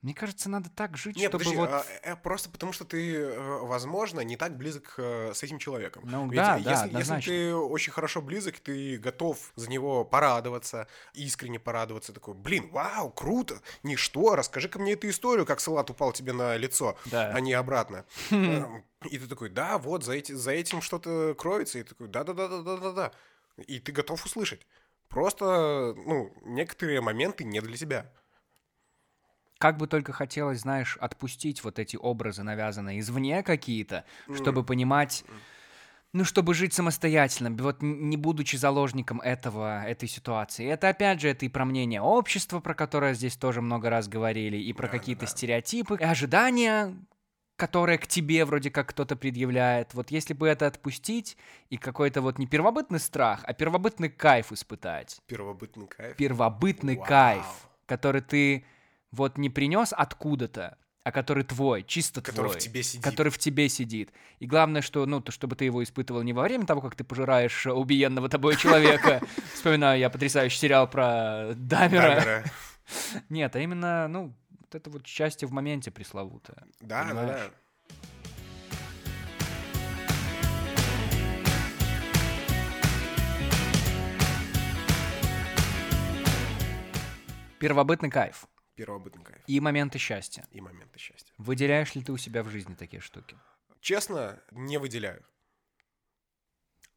[0.00, 1.70] Мне кажется, надо так жить, Нет, чтобы подожди, вот...
[1.70, 6.04] А, а, просто потому что ты, э, возможно, не так близок э, с этим человеком.
[6.06, 10.86] Ну Ведь да, если, да, если ты очень хорошо близок, ты готов за него порадоваться,
[11.14, 16.32] искренне порадоваться, такой, блин, вау, круто, ничто, расскажи-ка мне эту историю, как салат упал тебе
[16.32, 17.32] на лицо, да.
[17.34, 18.04] а не обратно.
[18.30, 22.06] Эм, и ты такой, да, вот, за, эти, за этим что-то кроется, и ты такой,
[22.06, 23.10] да-да-да-да-да-да.
[23.66, 24.64] И ты готов услышать.
[25.08, 28.12] Просто, ну, некоторые моменты не для тебя
[29.58, 35.24] как бы только хотелось, знаешь, отпустить вот эти образы, навязанные извне какие-то, чтобы понимать,
[36.12, 40.66] ну, чтобы жить самостоятельно, вот не будучи заложником этого, этой ситуации.
[40.66, 44.56] Это, опять же, это и про мнение общества, про которое здесь тоже много раз говорили,
[44.56, 45.26] и про да, какие-то да.
[45.26, 46.94] стереотипы, и ожидания,
[47.56, 49.92] которые к тебе вроде как кто-то предъявляет.
[49.92, 51.36] Вот если бы это отпустить
[51.68, 55.20] и какой-то вот не первобытный страх, а первобытный кайф испытать.
[55.26, 56.16] Первобытный кайф?
[56.16, 57.06] Первобытный Вау.
[57.06, 58.64] кайф, который ты
[59.10, 62.56] вот не принес откуда-то, а который твой, чисто который твой.
[62.56, 63.04] в тебе сидит.
[63.04, 64.12] Который в тебе сидит.
[64.40, 67.04] И главное, что, ну, то, чтобы ты его испытывал не во время того, как ты
[67.04, 69.22] пожираешь убиенного тобой человека.
[69.54, 72.44] Вспоминаю я потрясающий сериал про Дамера.
[73.30, 76.66] Нет, а именно, ну, вот это вот счастье в моменте пресловутое.
[76.80, 77.50] Да, да, да.
[87.58, 88.46] Первобытный кайф
[88.78, 89.42] первобытный кайф.
[89.48, 90.44] И моменты счастья.
[90.52, 91.34] И моменты счастья.
[91.36, 93.36] Выделяешь ли ты у себя в жизни такие штуки?
[93.80, 95.24] Честно, не выделяю.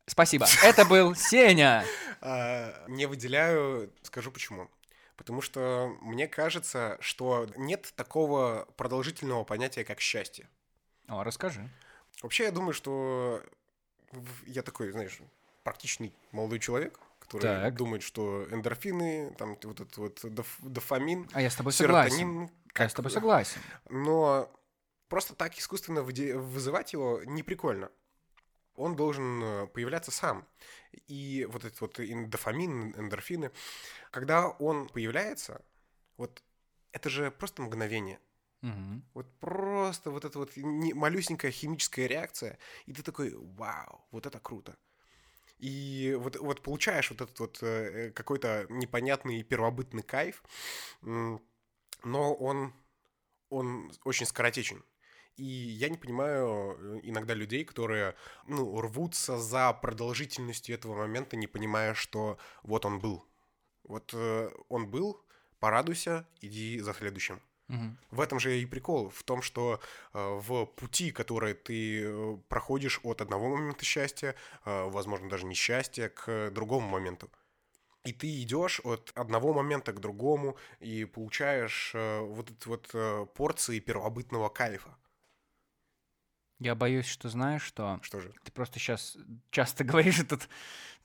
[0.05, 0.45] Спасибо.
[0.63, 1.83] Это был Сеня.
[2.23, 4.69] А, не выделяю, скажу почему.
[5.15, 10.47] Потому что мне кажется, что нет такого продолжительного понятия, как счастье.
[11.07, 11.67] О, расскажи.
[12.21, 13.41] Вообще, я думаю, что
[14.45, 15.17] я такой, знаешь,
[15.63, 16.99] практичный молодой человек,
[17.39, 17.75] который так.
[17.75, 22.49] думает, что эндорфины, там вот этот вот доф, дофамин, а я с тобой согласен.
[22.73, 23.61] А я с тобой согласен.
[23.89, 24.51] Но
[25.07, 27.91] просто так искусственно вызывать его не прикольно.
[28.75, 30.47] Он должен э, появляться сам.
[31.07, 33.51] И вот этот вот ин- дофамин, эндорфины,
[34.11, 35.61] когда он появляется,
[36.17, 36.41] вот
[36.91, 38.19] это же просто мгновение.
[38.61, 39.03] Мгм.
[39.13, 44.77] Вот просто вот эта вот малюсенькая химическая реакция, и ты такой, вау, вот это круто.
[45.61, 50.43] И вот, вот получаешь вот этот вот э, какой-то непонятный первобытный кайф,
[51.01, 51.39] но
[52.33, 52.73] он,
[53.49, 54.83] он очень скоротечен.
[55.37, 58.15] И я не понимаю э, иногда людей, которые
[58.47, 63.23] ну, рвутся за продолжительностью этого момента, не понимая, что вот он был.
[63.83, 65.23] Вот э, он был,
[65.59, 67.39] порадуйся, иди за следующим.
[67.71, 67.97] Мгм.
[68.11, 69.79] В этом же и прикол, в том, что
[70.13, 76.09] э, в пути, который ты э, проходишь от одного момента счастья, э, возможно, даже несчастья,
[76.09, 77.31] к другому моменту.
[78.03, 83.25] И ты идешь от одного момента к другому и получаешь э, вот эти вот э,
[83.35, 84.97] порции первобытного кайфа.
[86.59, 88.33] Я боюсь, что знаешь, что Что же?
[88.43, 89.17] ты просто сейчас
[89.49, 90.49] часто говоришь этот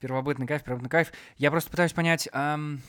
[0.00, 1.12] первобытный кайф, первобытный кайф.
[1.36, 2.82] Я просто пытаюсь понять ам,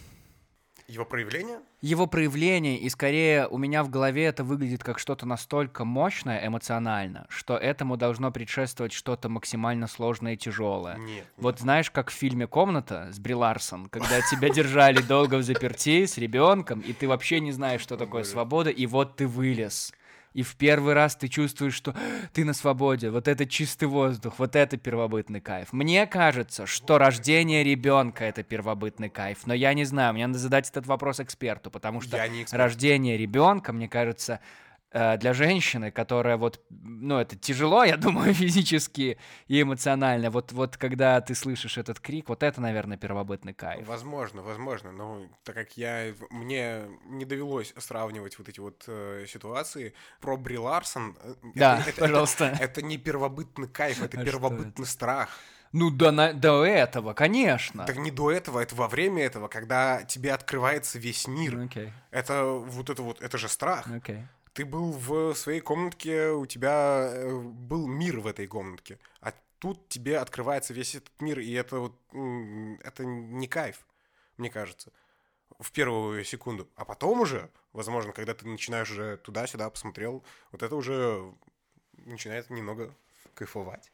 [0.87, 1.59] Его проявление?
[1.81, 7.27] его проявление, и скорее у меня в голове это выглядит как что-то настолько мощное эмоционально,
[7.29, 10.97] что этому должно предшествовать что-то максимально сложное и тяжелое.
[10.97, 11.25] Нет.
[11.37, 16.05] Вот знаешь, как в фильме «Комната» с Бри Ларсон, когда тебя держали долго в заперти
[16.05, 19.93] с ребенком, и ты вообще не знаешь, что такое свобода, и вот ты вылез.
[20.33, 21.95] И в первый раз ты чувствуешь, что
[22.33, 25.73] ты на свободе, вот это чистый воздух, вот это первобытный кайф.
[25.73, 30.69] Мне кажется, что рождение ребенка это первобытный кайф, но я не знаю, мне надо задать
[30.69, 34.39] этот вопрос эксперту, потому что рождение ребенка, мне кажется,
[34.91, 40.29] для женщины, которая вот, ну, это тяжело, я думаю, физически и эмоционально.
[40.31, 43.85] Вот, вот когда ты слышишь этот крик, вот это, наверное, первобытный кайф.
[43.87, 49.93] Возможно, возможно, но так как я мне не довелось сравнивать вот эти вот э, ситуации
[50.21, 52.45] про Бри Ларсон, э, Да, это- это- пожалуйста.
[52.45, 55.29] Это, это не первобытный кайф, это А первобытный страх.
[55.73, 57.85] Ну, до, на- до этого, конечно.
[57.85, 61.55] Так не до этого, это во время этого, когда тебе открывается весь мир.
[61.55, 63.85] Ну, Окей, Это вот это вот, это же страх.
[63.93, 64.21] окей.
[64.57, 69.87] Ты был в своей комнатке, у тебя э, был мир в этой комнатке, а тут
[69.87, 71.93] тебе открывается весь этот мир, и это вот
[72.83, 73.85] это не кайф,
[74.37, 74.91] мне кажется,
[75.59, 76.67] в первую секунду.
[76.75, 81.31] А потом уже, возможно, когда ты начинаешь уже туда-сюда посмотрел, вот это уже
[81.93, 82.95] начинает немного
[83.35, 83.91] кайфовать.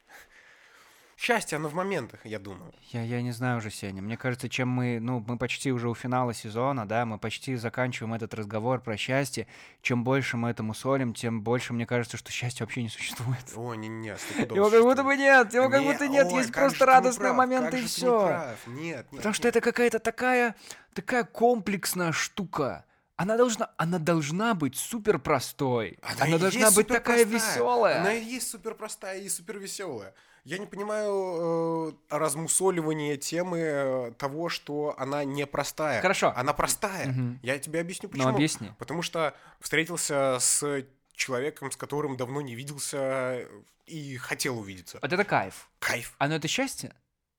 [1.16, 2.72] Счастье, оно в моментах, я думаю.
[2.90, 4.02] Я, я не знаю уже, Сеня.
[4.02, 8.14] Мне кажется, чем мы, ну, мы почти уже у финала сезона, да, мы почти заканчиваем
[8.14, 9.46] этот разговор про счастье.
[9.80, 13.44] Чем больше мы этому солим, тем больше мне кажется, что счастья вообще не существует.
[13.54, 16.50] О, не-не, стопудово Его как будто бы нет, его как Не, будто нет, ой, есть
[16.50, 18.26] как просто не радостные прав, моменты как и не все.
[18.26, 18.66] прав.
[18.66, 19.56] Нет, нет, Потому что нет.
[19.56, 20.56] это какая-то такая,
[20.94, 22.84] такая комплексная штука.
[23.16, 25.98] Она должна, она должна быть супер простой.
[26.02, 28.00] Она, есть должна быть такая веселая.
[28.00, 30.12] Она и есть супер простая и супер веселая.
[30.44, 36.02] Я не понимаю э, размусоливание темы э, того, что она непростая.
[36.02, 36.34] Хорошо.
[36.36, 37.08] Она простая.
[37.08, 37.40] Мгм.
[37.42, 38.28] Я тебе объясню Ну, почему.
[38.28, 38.70] объясни.
[38.78, 43.48] Потому что встретился с человеком, с которым давно не виделся
[43.86, 44.98] и хотел увидеться.
[45.00, 45.70] Вот это кайф.
[45.78, 46.14] Кайф.
[46.18, 46.94] Оно это счастье?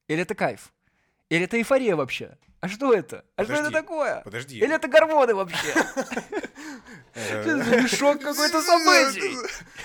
[0.08, 0.74] Или это кайф?
[1.30, 2.38] Или это эйфория вообще?
[2.62, 3.24] А что это?
[3.36, 4.22] А что это Подожди, такое?
[4.22, 4.58] Подожди.
[4.58, 5.74] Или это гормоны вообще?
[7.14, 9.38] Что это за мешок какой-то событий?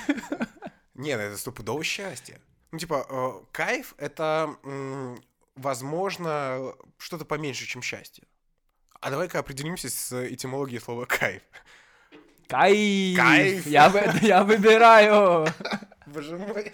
[0.94, 2.40] Нет, это стопудово счастье.
[2.72, 5.20] Ну, типа, э, кайф— это, м,
[5.56, 8.24] возможно, что-то поменьше, чем счастье.
[9.00, 11.42] А давай-ка определимся с этимологией слова «кайф».
[12.48, 13.16] Кайф!
[13.16, 13.66] Кайф.
[13.66, 15.46] Я, вы- я выбираю!
[16.06, 16.72] Боже мой.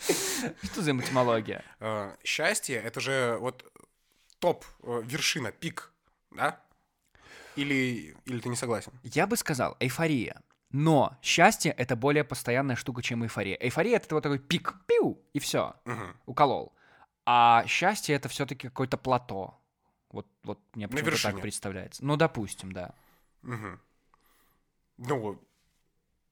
[0.62, 1.62] Что за матемология?
[1.80, 3.64] Э, Счастье— это же вот
[4.38, 5.92] топ, э, вершина, пик,
[6.30, 6.61] да?
[7.56, 8.92] Или, или ты не согласен?
[9.02, 10.42] Я бы сказал эйфория.
[10.70, 13.57] Но счастье— это более постоянная штука, чем эйфория.
[13.61, 16.16] Эйфория— это вот такой пик, пиу, и все, Мгм.
[16.26, 16.72] уколол.
[17.24, 19.59] А счастье— это все-таки какое-то плато.
[20.11, 22.05] Вот, вот мне почему-то так представляется.
[22.05, 22.94] Ну, допустим, да.
[23.42, 23.81] Мгм.
[24.98, 25.40] Ну,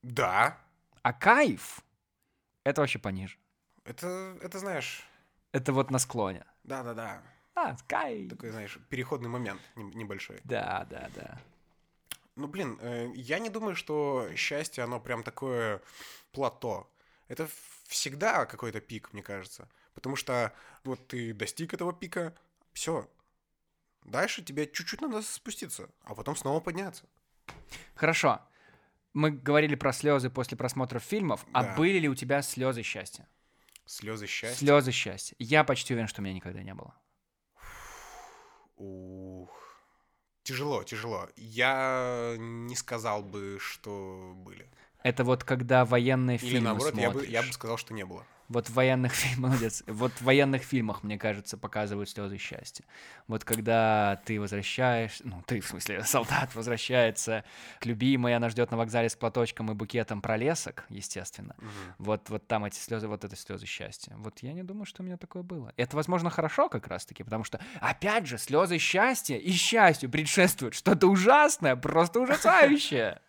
[0.02, 0.58] да.
[1.02, 1.80] А кайф—
[2.64, 3.38] это вообще пониже.
[3.84, 5.06] Это, это знаешь,
[5.52, 6.44] Это вот на склоне.
[6.64, 7.22] да-да-да.
[7.54, 8.30] А, кайф.
[8.30, 10.40] Такой, знаешь, переходный момент не- небольшой.
[10.44, 11.38] Да, да, да.
[12.36, 15.80] Ну, блин, э, я не думаю, что счастье, оно прям такое
[16.32, 16.90] плато.
[17.28, 17.48] Это
[17.86, 19.68] всегда какой-то пик, мне кажется.
[19.94, 20.52] Потому что
[20.82, 22.34] вот ты достиг этого пика,
[22.72, 23.08] все.
[24.02, 27.04] Дальше тебе чуть-чуть надо спуститься, а потом снова подняться.
[27.94, 28.40] Хорошо.
[29.12, 31.46] Мы говорили про слезы после просмотров фильмов.
[31.52, 31.76] А Да.
[31.76, 33.28] были ли у тебя слезы счастья?
[33.86, 34.58] Слезы счастья.
[34.58, 35.36] Слезы счастья.
[35.38, 36.94] Я почти уверен, что у меня никогда не было.
[38.76, 39.50] Ух.
[40.44, 41.26] Тяжело, тяжело.
[41.36, 44.66] Я не сказал бы, что были.
[45.02, 47.30] Это вот когда военные Или фильмы наоборот, я бы, смотришь.
[47.32, 48.24] я бы сказал, что не было.
[48.48, 52.84] Вот в военных фильмах, молодец, вот в военных фильмах, мне кажется, показывают слезы счастья.
[53.26, 57.44] Вот когда ты возвращаешь, ну, ты, в смысле, солдат возвращается
[57.80, 61.56] к любимой, она ждет на вокзале с платочком и букетом пролесок, естественно.
[61.98, 64.14] Вот, вот там эти слезы, вот это слезы счастья.
[64.18, 65.72] Вот я не думаю, что у меня такое было.
[65.76, 71.06] Это, возможно, хорошо как раз-таки, потому что, опять же, слезы счастья и счастью предшествует что-то
[71.06, 73.20] ужасное, просто ужасающее.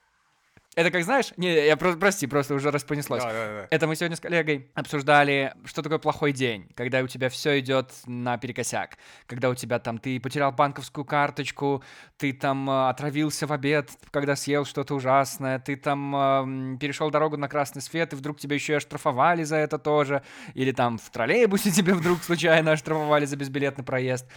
[0.75, 3.23] Это как, знаешь, не, я про- прости, просто уже распонеслось.
[3.23, 3.67] Да, да, да.
[3.71, 7.91] Это мы сегодня с коллегой обсуждали, что такое плохой день, когда у тебя все идет
[8.05, 11.81] на перекосяк, когда у тебя там ты потерял банковскую карточку,
[12.17, 17.37] ты там э, отравился в обед, когда съел что-то ужасное, ты там эм, перешел дорогу
[17.37, 20.23] на красный свет, и вдруг тебя еще и оштрафовали за это тоже,
[20.55, 24.27] или там в троллейбусе тебе вдруг случайно оштрафовали за безбилетный проезд.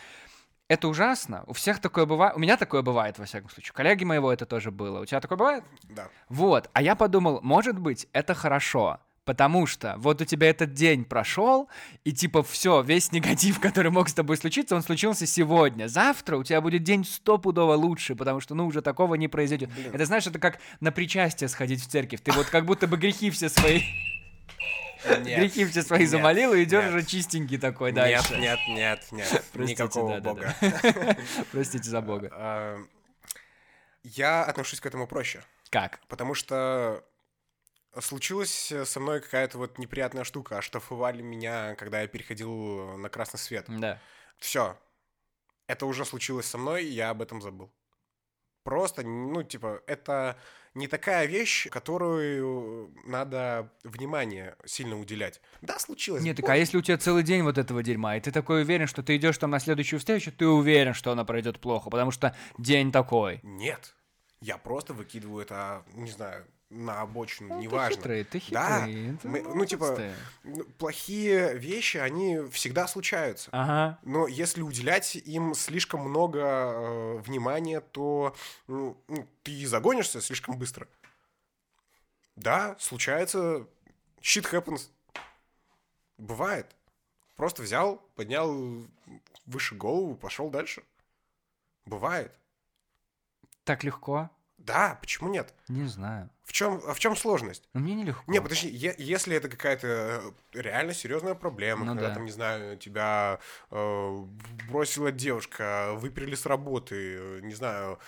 [0.69, 1.45] Это ужасно.
[1.47, 2.37] У всех такое бывает.
[2.37, 3.73] У меня такое бывает, во всяком случае.
[3.73, 5.01] Коллеги моего это тоже было.
[5.01, 5.65] У тебя такое бывает?
[5.85, 6.09] Да.
[6.29, 11.07] Вот, а я подумал, может быть, это хорошо, потому что вот у тебя этот день
[11.07, 11.69] прошел,
[12.05, 15.89] и типа все, весь негатив, который мог с тобой случиться, он случился сегодня.
[15.89, 19.71] Завтра у тебя будет день стопудово лучше, потому что, ну, уже такого не произойдет.
[19.75, 19.91] Блин.
[19.95, 22.21] Это знаешь, это как на причастие сходить в церковь.
[22.21, 23.81] Ты вот как будто бы грехи все свои,
[25.05, 25.39] Нет.
[25.41, 26.11] грехи все свои Нет.
[26.11, 26.95] замолил, и идешь Нет.
[26.95, 28.37] уже чистенький такой Нет, дальше.
[28.39, 29.45] нет, нет, нет.
[29.53, 30.57] Простите, Никакого да-да-да.
[30.61, 31.17] бога.
[31.53, 32.31] Простите за Бога.
[32.33, 32.79] А,
[34.03, 36.01] Я отношусь к этому проще, Как?
[36.09, 37.05] потому что
[38.01, 40.59] случилась со мной какая-то вот неприятная штука.
[40.59, 43.65] Оштрафовали меня, когда я переходил на красный свет.
[43.69, 44.01] Да.
[44.39, 44.79] Все.
[45.67, 47.73] Это уже случилось со мной, и я об этом забыл.
[48.63, 50.39] Просто, ну, типа, это
[50.79, 55.41] не такая вещь, которую надо внимание сильно уделять.
[55.61, 56.23] Да, случилось.
[56.23, 58.87] Нет, так а если у тебя целый день вот этого дерьма, и ты такой уверен,
[58.87, 62.35] что ты идешь там на следующую встречу, ты уверен, что она пройдет плохо, потому что
[62.57, 63.41] день такой.
[63.43, 63.95] Нет.
[64.41, 67.89] Я просто выкидываю это, не знаю, на обочину, Ну, неважно.
[67.89, 69.15] Ты хитрый, ты Да, хитрый.
[69.15, 69.99] это мы- ну, типа.
[70.45, 73.49] Ну, Плохие вещи, они всегда случаются.
[73.53, 73.99] Ага.
[74.03, 80.87] Но если уделять им слишком много э, внимания, то ну, ну, ты загонишься слишком быстро.
[82.37, 83.67] Да, случается.
[84.21, 84.91] Shit happens.
[86.19, 86.67] Бывает.
[87.37, 88.85] Просто взял, поднял
[89.47, 90.83] выше голову, пошел дальше.
[91.87, 92.33] Бывает.
[93.65, 94.29] Так легко?
[94.59, 95.55] Да, почему нет?
[95.69, 96.29] Не знаю.
[96.45, 97.69] В чем, а в чем сложность?
[97.75, 98.23] Но мне нелегко.
[98.31, 99.87] Не, подожди, е- если это какая-то
[100.55, 102.15] э, реально серьезная проблема, Ну когда да.
[102.15, 103.39] там, не знаю, тебя
[103.71, 104.25] э,
[104.69, 107.99] бросила девушка, выперли с работы, э, не знаю,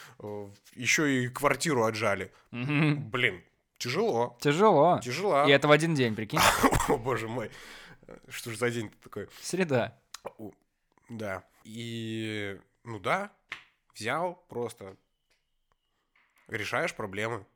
[0.74, 2.32] еще и квартиру отжали.
[2.50, 3.08] Мгм.
[3.10, 3.42] Блин,
[3.78, 5.00] тяжело, Тяжело.
[5.02, 5.46] тяжело.
[5.46, 6.40] И это в один день, прикинь.
[6.88, 7.50] О, боже мой.
[8.28, 9.28] Что ж за день такой?
[9.40, 9.96] Среда.
[11.08, 11.42] Да.
[11.64, 13.30] И, ну да,
[13.94, 14.96] взял просто,
[16.50, 17.46] решаешь проблемы.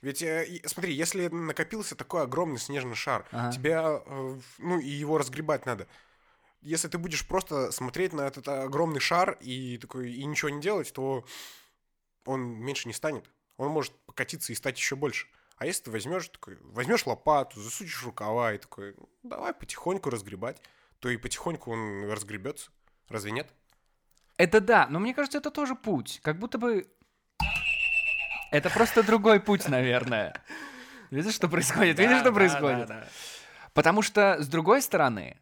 [0.00, 3.52] Ведь, э, смотри, если накопился такой огромный снежный шар, Ага.
[3.52, 5.88] тебя, э, ну, и его разгребать надо.
[6.60, 10.92] Если ты будешь просто смотреть на этот огромный шар и такой и ничего не делать,
[10.92, 11.24] то
[12.24, 13.30] он меньше не станет.
[13.56, 15.26] Он может покатиться и стать еще больше.
[15.56, 20.60] А если ты возьмешь такой, возьмешь лопату, засучишь рукава и такой, «Ну, давай потихоньку разгребать,
[21.00, 22.70] то и потихоньку он разгребется.
[23.08, 23.52] Разве нет?
[24.36, 26.20] Это да, но мне кажется, это тоже путь.
[26.22, 26.86] Как будто бы...
[28.50, 30.34] Это просто другой путь, наверное.
[31.10, 31.98] Видишь, что происходит?
[31.98, 32.90] Видишь, что происходит?
[33.74, 35.36] Потому что, с другой стороны,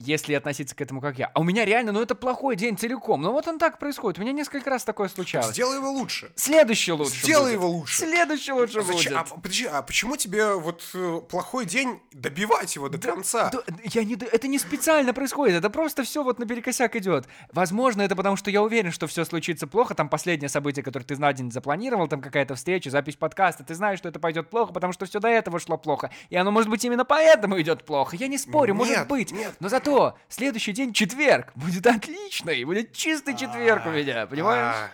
[0.00, 3.20] если относиться к этому как я, а у меня реально, ну это плохой день целиком.
[3.20, 4.18] Ну вот он так происходит.
[4.18, 5.48] У меня несколько раз такое случалось.
[5.54, 6.30] Сделай его лучше.
[6.36, 7.52] Следующий лучше Сделай будет.
[7.54, 7.96] его лучше.
[7.96, 9.32] Следующий лучше А зачем- будет.
[9.32, 13.50] а, подожди, а почему тебе вот э, плохой день добивать его до конца?
[13.52, 17.26] Да, я не, это не специально происходит, это просто все вот наперекосяк идет.
[17.52, 19.94] Возможно, это потому, что я уверен, что все случится плохо.
[19.96, 23.64] Там последнее событие, которое ты на день запланировал, там какая-то встреча, запись подкаста.
[23.64, 26.10] Ты знаешь, что это пойдет плохо, потому что все до этого шло плохо.
[26.30, 28.14] И оно, может быть, именно поэтому идет плохо.
[28.14, 29.32] Я не спорю, может Нет, быть.
[29.32, 29.54] нет.
[29.58, 29.87] Но зато
[30.28, 34.76] следующий день четверг будет отличный, будет чистый четверг у меня, понимаешь?
[34.76, 34.90] А,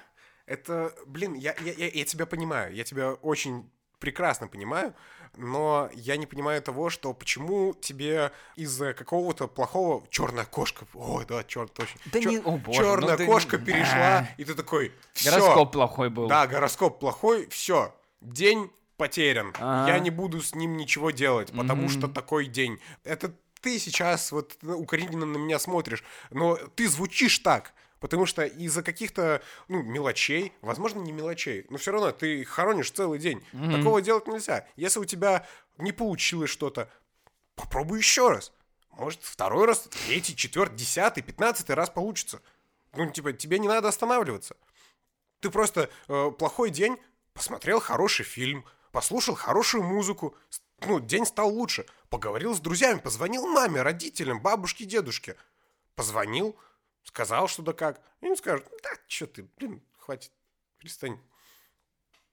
[0.47, 4.95] Это, блин, я, я, я, я тебя понимаю, я тебя очень прекрасно понимаю,
[5.37, 11.43] но я не понимаю того, что почему тебе из-за какого-то плохого черная кошка, ой, да,
[11.45, 14.29] черт, точно, Да не- о боже, черная ну ты- кошка перешла, Да.
[14.37, 16.29] и ты такой, все, Гороскоп плохой был.
[16.29, 19.93] да, гороскоп плохой, все, день потерян, Ага.
[19.93, 21.89] я не буду с ним ничего делать, потому Мгм.
[21.91, 22.79] что такой день.
[23.03, 23.33] Это
[23.65, 28.83] ты сейчас вот ну, укоризненно на меня смотришь, но ты звучишь так, потому что из-за
[28.83, 33.43] каких-то, ну, мелочей, возможно, не мелочей, но все равно ты хоронишь целый день.
[33.73, 34.69] Такого делать нельзя.
[34.77, 35.47] Если у тебя
[35.79, 36.91] не получилось что-то,
[37.55, 38.53] попробуй еще раз.
[38.91, 42.43] Может, второй раз, третий, четвертый, десятый, пятнадцатый раз получится.
[42.93, 44.59] Ну, типа, тебе не надо останавливаться.
[45.41, 46.99] Ты просто э, плохой день,
[47.33, 50.37] посмотрел хороший фильм, послушал хорошую музыку,
[50.81, 51.87] ну, день стал лучше.
[52.11, 55.37] Поговорил с друзьями, позвонил маме, родителям, бабушке, дедушке.
[55.95, 56.57] Позвонил,
[57.03, 58.01] сказал, что да как.
[58.21, 60.33] И они скажут, да, что ты, блин, хватит,
[60.79, 61.19] перестань.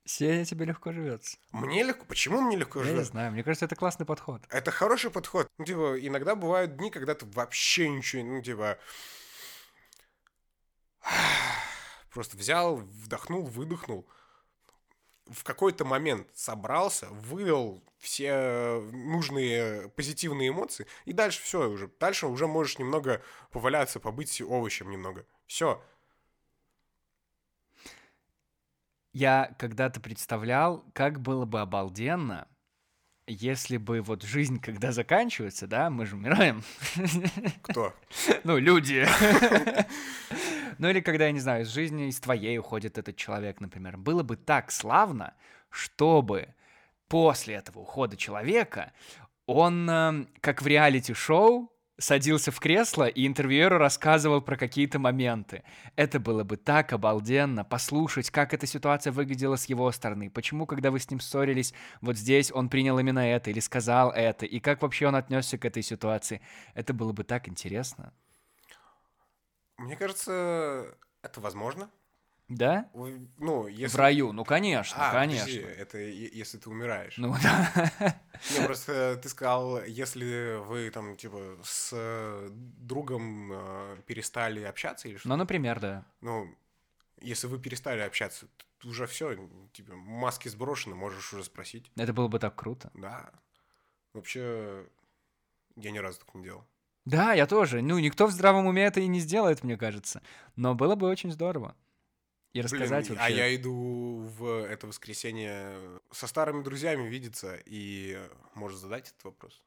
[0.04, 1.38] Сеня, тебе легко живется.
[1.52, 3.12] Мне легко, почему мне легко Я не живется?
[3.12, 4.42] знаю, мне кажется, это классный подход.
[4.50, 5.48] Это хороший подход.
[5.58, 8.78] Ну, типа, иногда бывают дни, когда ты вообще ничего, ну, типа...
[12.10, 14.08] Просто взял, вдохнул, выдохнул.
[15.32, 21.90] В какой-то момент собрался, вывел все нужные позитивные эмоции, и дальше все уже.
[22.00, 23.22] Дальше уже можешь немного
[23.52, 25.26] поваляться, побыть овощем немного.
[25.48, 25.82] Все.
[29.14, 32.48] Я когда-то представлял, как было бы обалденно,
[33.28, 36.64] если бы вот жизнь, когда заканчивается, да, мы же умираем,
[37.62, 37.94] Кто?
[38.44, 39.06] ну, люди.
[40.82, 43.98] Ну, или когда, я не знаю, из жизни, из твоей уходит этот человек, например.
[43.98, 45.36] Было бы так славно,
[45.70, 46.56] чтобы
[47.08, 48.92] после этого ухода человека
[49.46, 55.62] он, э, как в реалити-шоу, садился в кресло и интервьюеру рассказывал про какие-то моменты.
[55.96, 60.32] Это было бы так обалденно, послушать, как эта ситуация выглядела с его стороны.
[60.32, 64.48] Почему, когда вы с ним ссорились, вот здесь он принял именно это или сказал это,
[64.48, 66.42] и как вообще он отнесся к этой ситуации.
[66.74, 68.14] Это было бы так интересно.
[69.82, 71.90] Мне кажется, это возможно.
[72.48, 72.90] Да?
[73.38, 73.96] Ну, если...
[73.96, 75.46] В раю, ну конечно, А, конечно.
[75.46, 77.18] подожди, это если ты умираешь.
[77.18, 78.20] Ну да.
[78.52, 85.16] Не, просто ты сказал, если вы там, типа, с э, другом э, перестали общаться или
[85.16, 85.30] что?
[85.30, 86.06] Ну, например, да.
[86.20, 86.54] Ну,
[87.22, 88.48] если вы перестали общаться,
[88.84, 89.38] уже все,
[89.72, 91.90] типа, маски сброшены, можешь уже спросить.
[91.96, 92.92] Это было бы так круто.
[92.94, 93.32] Да.
[94.14, 94.86] Вообще,
[95.78, 96.66] я ни разу так не делал.
[97.06, 97.82] Да, я тоже.
[97.82, 100.22] Ну, никто в здравом уме это и не сделает, мне кажется.
[100.56, 101.76] Но было бы очень здорово.
[102.54, 103.24] И Блин, рассказать вообще.
[103.26, 108.20] а я иду в это воскресенье со старыми друзьями видеться и
[108.56, 109.64] может задать этот вопрос.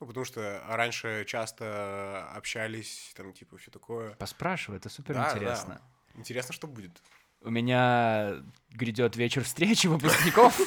[0.00, 4.14] Ну, потому что раньше часто общались, там, типа, все такое.
[4.14, 5.80] Поспрашивай, это супер Да, интересно.
[6.14, 6.18] да.
[6.20, 7.00] Интересно, что будет.
[7.40, 10.58] У меня грядет вечер встречи выпускников.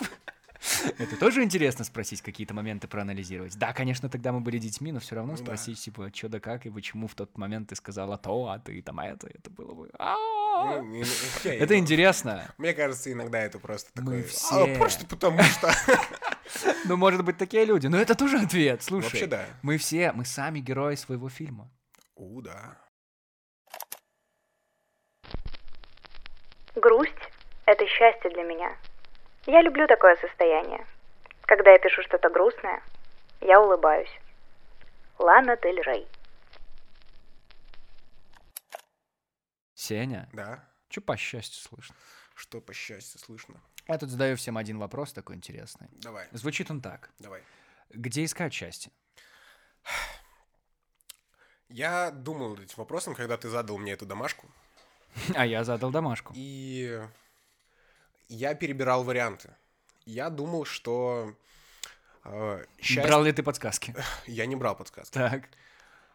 [0.97, 3.57] Это тоже интересно спросить, какие-то моменты проанализировать.
[3.57, 6.65] Да, конечно, тогда мы были детьми, но все равно Ну спросить, типа, что да как,
[6.65, 9.89] и почему в тот момент ты сказала то, а ты там это, это было бы...
[9.99, 10.15] А!
[10.81, 11.03] Ну,
[11.45, 12.53] Это интересно.
[12.57, 14.23] Мне кажется, иногда это просто Мы такое.
[14.23, 14.73] все.
[14.75, 15.71] «А, просто потому что.
[16.85, 17.87] Ну, может быть, такие люди.
[17.87, 18.83] Но это тоже ответ.
[18.83, 19.45] Слушай, Вообще да.
[19.61, 21.71] мы все, мы сами герои своего фильма.
[22.15, 22.77] У, да.
[26.75, 27.13] Грусть—
[27.65, 28.75] это счастье для меня.
[29.45, 30.85] Я люблю такое состояние.
[31.41, 32.81] Когда я пишу что-то грустное,
[33.41, 34.11] я улыбаюсь.
[35.17, 36.07] Лана Дель Рей.
[39.73, 40.63] Сеня, Да.
[40.89, 41.95] что по счастью слышно?
[42.35, 43.59] Что по счастью слышно.
[43.87, 45.87] Я тут задаю всем один вопрос такой интересный.
[45.93, 47.09] Давай, Звучит он так.
[47.19, 47.41] давай.
[47.89, 48.91] Где искать счастье?
[51.67, 54.47] Я думал над этим вопросом, когда ты задал мне эту домашку.
[55.35, 56.31] А я задал домашку.
[56.35, 57.01] И
[58.31, 59.53] я перебирал варианты.
[60.05, 61.35] Я думал, что
[62.23, 63.03] э, счастье...
[63.03, 63.93] Брал ли ты подсказки?
[64.25, 65.13] Я не брал подсказки.
[65.13, 65.43] Так.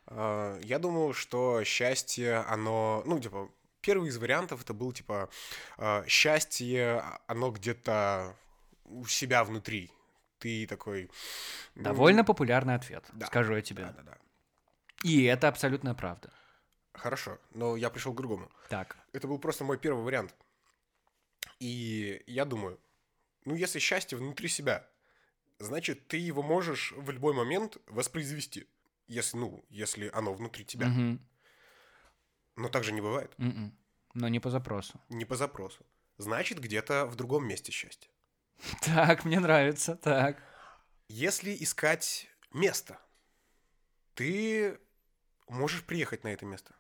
[0.09, 3.03] Э, Я думал, что счастье, оно...
[3.07, 3.49] Ну, типа,
[3.81, 5.29] первый из вариантов это был, типа,
[5.79, 8.35] э, счастье, оно где-то
[8.85, 9.91] у себя внутри.
[10.39, 11.11] Ты такой...
[11.75, 13.27] ну, Довольно популярный ответ, Да.
[13.27, 13.85] скажу я тебе.
[13.85, 14.17] Да-да-да.
[15.03, 16.31] И это абсолютная правда.
[16.93, 18.51] Хорошо, но я пришел к другому.
[18.69, 18.97] Так.
[19.13, 20.35] Это был просто мой первый вариант.
[21.59, 22.81] И я думаю,
[23.45, 24.89] ну, если счастье внутри себя,
[25.59, 28.67] значит, ты его можешь в любой момент воспроизвести.
[29.07, 30.89] Если, ну, если оно внутри тебя.
[30.89, 31.27] Мгм.
[32.57, 33.33] Но так же не бывает.
[33.39, 33.77] Мгм.
[34.15, 35.01] Но не по запросу.
[35.09, 35.87] Не по запросу.
[36.19, 38.11] Значит, где-то в другом месте счастье.
[38.83, 39.97] Так, мне нравится.
[39.97, 40.43] Так.
[41.09, 42.99] Если искать место,
[44.15, 44.79] ты
[45.49, 46.75] можешь приехать на это место.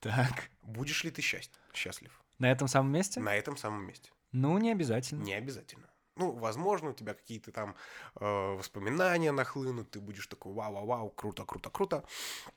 [0.00, 0.50] Так.
[0.62, 1.50] Будешь ли ты счаст...
[1.72, 2.20] счастлив?
[2.38, 3.20] На этом самом месте?
[3.20, 4.10] На этом самом месте.
[4.32, 5.22] Ну, не обязательно.
[5.22, 5.88] Не обязательно.
[6.16, 7.76] Ну, возможно, у тебя какие-то там
[8.20, 12.04] э, воспоминания нахлынут, ты будешь такой вау-вау-вау, круто, круто, круто.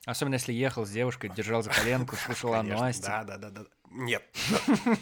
[0.05, 3.03] Особенно если ехал с девушкой, держал за коленку, слушал Анну Асти.
[3.03, 3.65] Да, да, да, да.
[3.91, 4.23] Нет.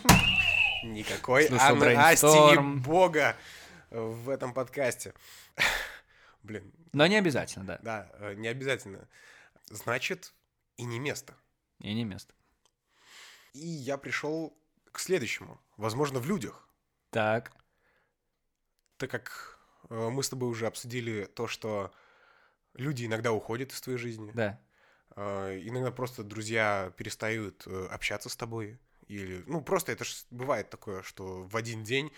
[0.84, 2.80] Никакой Анны Асти Brainstorm.
[2.80, 3.38] бога
[3.92, 5.14] в этом подкасте.
[6.44, 7.80] Блин, Но не обязательно, да.
[7.82, 9.08] да, э, не обязательно.
[9.70, 10.34] Значит,
[10.76, 11.34] и не место.
[11.80, 12.34] И не место.
[13.54, 14.59] И я пришел
[14.92, 15.60] к следующему.
[15.78, 16.68] Возможно, в людях.
[17.12, 17.52] Так.
[18.98, 19.60] Так как
[19.90, 21.92] э, мы с тобой уже обсудили то, что
[22.74, 24.32] люди иногда уходят из твоей жизни.
[24.34, 24.60] Да.
[25.16, 28.80] Э, иногда просто друзья перестают э, общаться с тобой.
[29.08, 32.12] Или, ну, просто это ж бывает такое, что в один день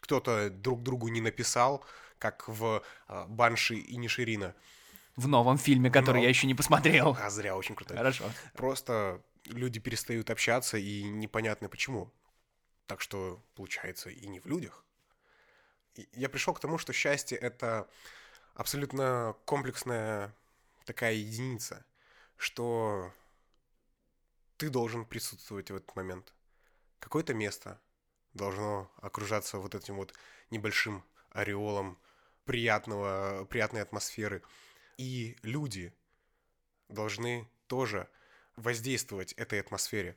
[0.00, 1.84] кто-то друг другу не написал,
[2.18, 2.82] как в
[3.26, 4.54] Банши и Ниширина.
[5.16, 7.16] В новом фильме, который Но- я еще не посмотрел.
[7.20, 7.96] А зря, очень круто.
[7.96, 8.24] Хорошо.
[8.54, 12.12] Просто люди перестают общаться, и непонятно почему.
[12.88, 14.82] Так что, получается, и не в людях.
[15.94, 17.86] И Я пришел к тому, что счастье— это
[18.54, 20.34] абсолютно комплексная
[20.86, 21.84] такая единица,
[22.38, 23.12] что
[24.56, 26.32] ты должен присутствовать в этот момент.
[26.98, 27.78] Какое-то место
[28.32, 30.14] должно окружаться вот этим вот
[30.50, 31.98] небольшим ореолом
[32.46, 34.42] приятного, приятной атмосферы.
[34.96, 35.92] И люди
[36.88, 38.08] должны тоже
[38.56, 40.16] воздействовать этой атмосфере.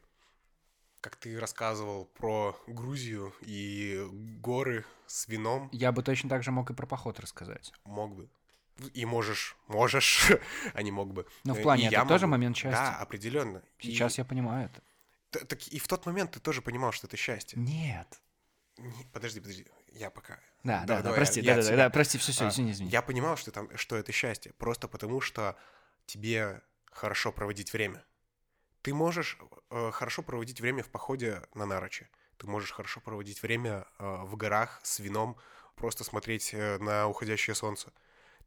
[1.02, 4.08] Как ты рассказывал про Грузию и
[4.40, 7.74] горы с вином, Я бы точно так же мог и про поход рассказать.
[7.86, 8.30] мог бы.
[8.94, 10.32] И можешь, можешь,
[10.74, 11.26] а не мог бы.
[11.44, 12.32] Но в Э, плане и это я тоже могу.
[12.40, 12.78] момент счастья.
[12.78, 13.62] Да, определенно.
[13.80, 14.82] Сейчас я понимаю это.
[15.40, 15.46] я...
[15.46, 17.60] Так и в тот момент ты тоже понимал, что это счастье.
[17.60, 18.22] Нет.
[18.78, 20.40] Не, подожди, подожди, я пока.
[20.64, 21.78] Да, да, да, давай, прости, я да, от да, себя.
[21.78, 22.90] да, прости, все, все, А, извини, извини.
[22.92, 25.58] Я понимал, что там, что это счастье, просто потому что
[26.06, 28.04] тебе хорошо проводить время.
[28.82, 29.38] Ты можешь
[29.70, 32.08] э, хорошо проводить время в походе на Нарочи.
[32.38, 35.38] Ты можешь хорошо проводить время э, в горах с вином,
[35.76, 37.94] просто смотреть э, на уходящее солнце.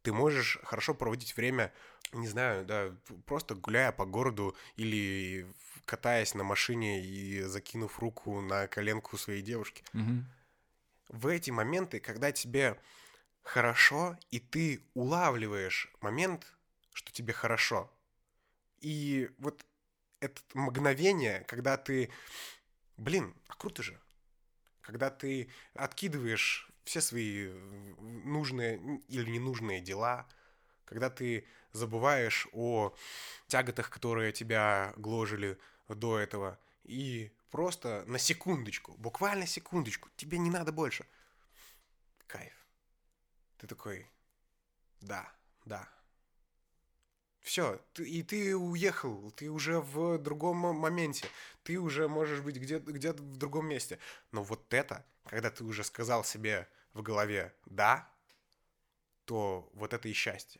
[0.01, 1.73] Ты можешь хорошо проводить время,
[2.11, 5.47] не знаю, да, просто гуляя по городу или
[5.85, 10.25] катаясь на машине и закинув руку на коленку своей девушки Мгм.
[11.09, 12.79] в эти моменты, когда тебе
[13.41, 16.53] хорошо, и ты улавливаешь момент,
[16.93, 17.91] что тебе хорошо.
[18.79, 19.65] И вот
[20.19, 22.11] это мгновение, когда ты,
[22.97, 23.99] блин, а круто же.
[24.81, 27.51] Когда ты откидываешь все свои э,
[28.25, 30.27] нужные или ненужные дела,
[30.85, 32.95] когда ты забываешь о
[33.47, 35.57] тяготах, которые тебя гложили
[35.89, 41.05] до этого, и просто на секундочку, буквально секундочку, тебе не надо больше.
[42.27, 42.53] Кайф.
[43.57, 44.07] Ты такой,
[45.01, 45.31] да,
[45.65, 45.94] да.
[47.45, 51.27] Все, и ты уехал, ты уже в другом мо- моменте,
[51.61, 53.99] ты уже можешь быть где-то где в другом месте.
[54.31, 58.11] Но вот это, когда ты уже сказал себе в голове «да»,
[59.25, 60.59] то вот это и счастье.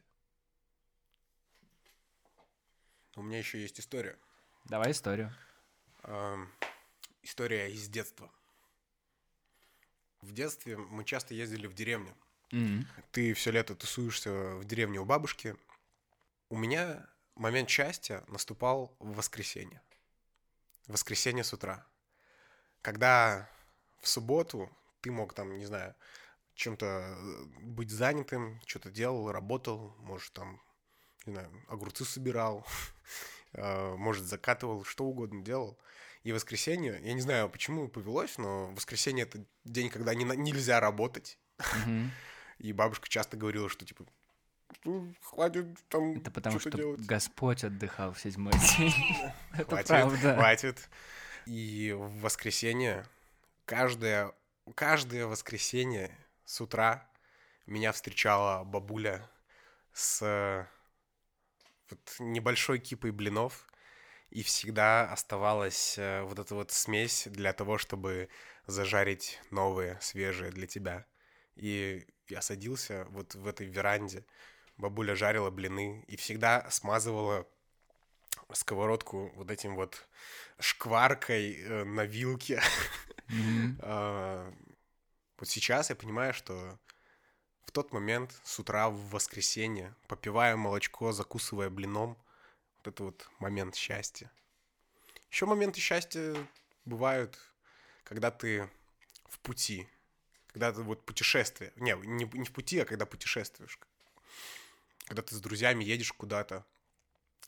[3.15, 4.19] У меня еще есть история.
[4.65, 5.33] Давай историю.
[6.03, 6.51] Эм,
[7.23, 8.31] история из детства.
[10.21, 12.15] В детстве мы часто ездили в деревню.
[12.51, 12.85] Мгм.
[13.11, 15.55] Ты все лето тусуешься в деревне у бабушки.
[16.49, 19.81] У меня момент счастья наступал в воскресенье.
[20.87, 21.85] В воскресенье с утра.
[22.81, 23.49] Когда
[23.99, 24.69] в субботу
[25.01, 25.95] ты мог там, не знаю,
[26.53, 30.61] чем-то э, быть занятым, что-то делал, работал, может там,
[31.25, 32.65] не знаю, огурцы собирал,
[33.53, 35.79] э, может закатывал, что угодно делал.
[36.23, 41.37] И воскресенье, я не знаю, почему повелось, но воскресенье это день, когда не, нельзя работать.
[41.85, 42.11] Мгм.
[42.57, 44.11] И бабушка часто говорила, что типа «Ну,
[45.21, 47.01] хватит там Это потому что делать.
[47.01, 48.93] Господь отдыхал в седьмой день.
[49.53, 50.35] Это Хватит, правда.
[50.35, 50.89] хватит.
[51.45, 53.05] И в воскресенье,
[53.65, 54.33] каждое,
[54.75, 56.11] каждое воскресенье
[56.43, 57.07] с утра
[57.65, 59.27] меня встречала бабуля
[59.93, 60.67] с
[61.89, 63.67] вот небольшой кипой блинов,
[64.31, 68.27] и всегда оставалась э, вот эта вот смесь для того, чтобы
[68.65, 71.05] зажарить новые, свежие для тебя.
[71.55, 74.25] И я садился вот в этой веранде,
[74.77, 77.47] бабуля жарила блины и всегда смазывала
[78.53, 80.07] сковородку вот этим вот
[80.59, 82.61] шкваркой э, на вилке.
[83.79, 84.53] А,
[85.39, 86.77] Вот сейчас я понимаю, что
[87.63, 92.17] в тот момент с утра в воскресенье, попивая молочко, закусывая блином,
[92.77, 94.31] вот это вот момент счастья.
[95.31, 96.35] Еще моменты счастья
[96.85, 97.35] бывают,
[98.03, 98.69] когда ты
[99.27, 99.89] в пути,
[100.53, 101.73] когда ты вот путешествие.
[101.77, 103.79] Не, не, не в пути, а когда путешествуешь.
[105.05, 106.65] Когда ты с друзьями едешь куда-то,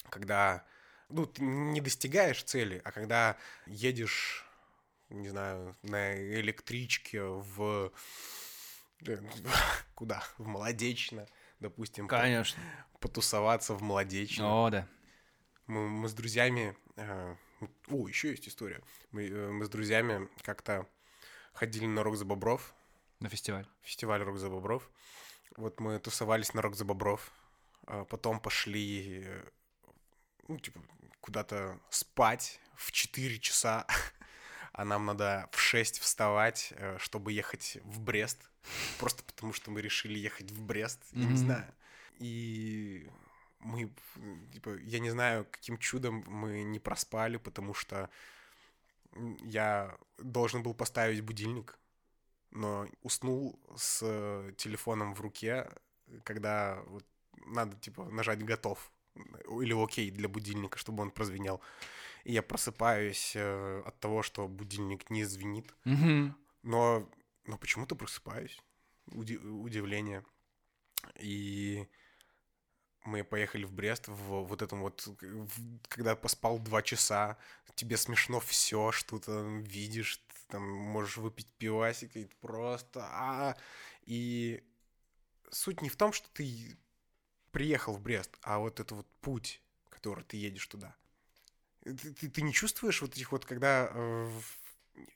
[0.10, 0.66] когда
[1.10, 4.46] ну, ты не достигаешь цели, а когда едешь,
[5.10, 7.92] не знаю, на электричке в...
[9.08, 9.18] э,
[9.96, 10.24] Куда?
[10.38, 11.26] В Молодечно,
[11.60, 12.08] допустим.
[12.08, 12.62] Конечно.
[13.00, 14.66] Потусоваться в Молодечно.
[14.66, 14.88] О, да.
[15.66, 16.78] Мы, мы с друзьями...
[16.96, 17.36] э,
[17.90, 18.82] О, еще есть история.
[19.12, 20.88] Мы, э, мы с друзьями как-то
[21.54, 22.76] ходили на Рок за Бобров,
[23.20, 23.68] На фестиваль.
[23.82, 24.90] фестиваль Рок за Бобров.
[25.56, 27.32] Вот мы тусовались на Рок за Бобров,
[28.06, 29.50] потом пошли, э,
[30.48, 30.82] ну, типа,
[31.22, 33.88] куда-то спать в 4 часа,
[34.74, 38.50] а нам надо в 6 вставать, э, чтобы ехать в Брест,
[39.00, 41.74] просто потому что мы решили ехать в Брест, я не знаю.
[42.20, 43.10] И
[43.60, 43.92] мы,
[44.52, 48.10] типа, я не знаю, каким чудом мы не проспали, потому что
[49.42, 51.80] я должен был поставить будильник,
[52.52, 55.70] но уснул с э, телефоном в руке,
[56.24, 57.06] когда вот
[57.54, 58.92] надо, типа, нажать «готов»
[59.62, 61.62] или «окей» для будильника, чтобы он прозвенел.
[62.24, 66.36] И я просыпаюсь э, от того, что будильник не звенит, Мгм.
[66.64, 67.10] но,
[67.46, 68.60] но почему-то просыпаюсь.
[69.08, 70.24] Уди- удивление.
[71.20, 71.88] И
[73.06, 77.38] мы поехали в Брест в вот этом вот, в- когда поспал два часа,
[77.76, 83.02] тебе смешно все, что ты там видишь, ты там можешь выпить пивасик, и просто...
[83.06, 83.56] а
[84.06, 84.62] И
[85.50, 86.78] суть не в том, что ты
[87.58, 90.96] приехал в Брест, а вот это вот путь, который ты едешь туда.
[91.84, 93.90] Ты, ты- ты не чувствуешь вот этих вот, когда...
[93.92, 94.30] э,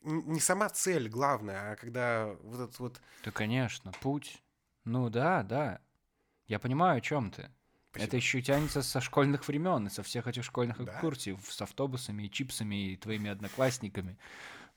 [0.02, 3.02] не сама цель главная, а когда вот этот вот...
[3.24, 4.42] Да, конечно, путь.
[4.86, 5.80] Ну да, да.
[6.48, 7.52] Я понимаю, о чем ты.
[7.92, 8.08] Спасибо.
[8.08, 10.86] Это еще тянется со школьных времен, и со всех этих школьных Да.
[10.94, 14.18] экскурсий в- с автобусами и чипсами и твоими одноклассниками.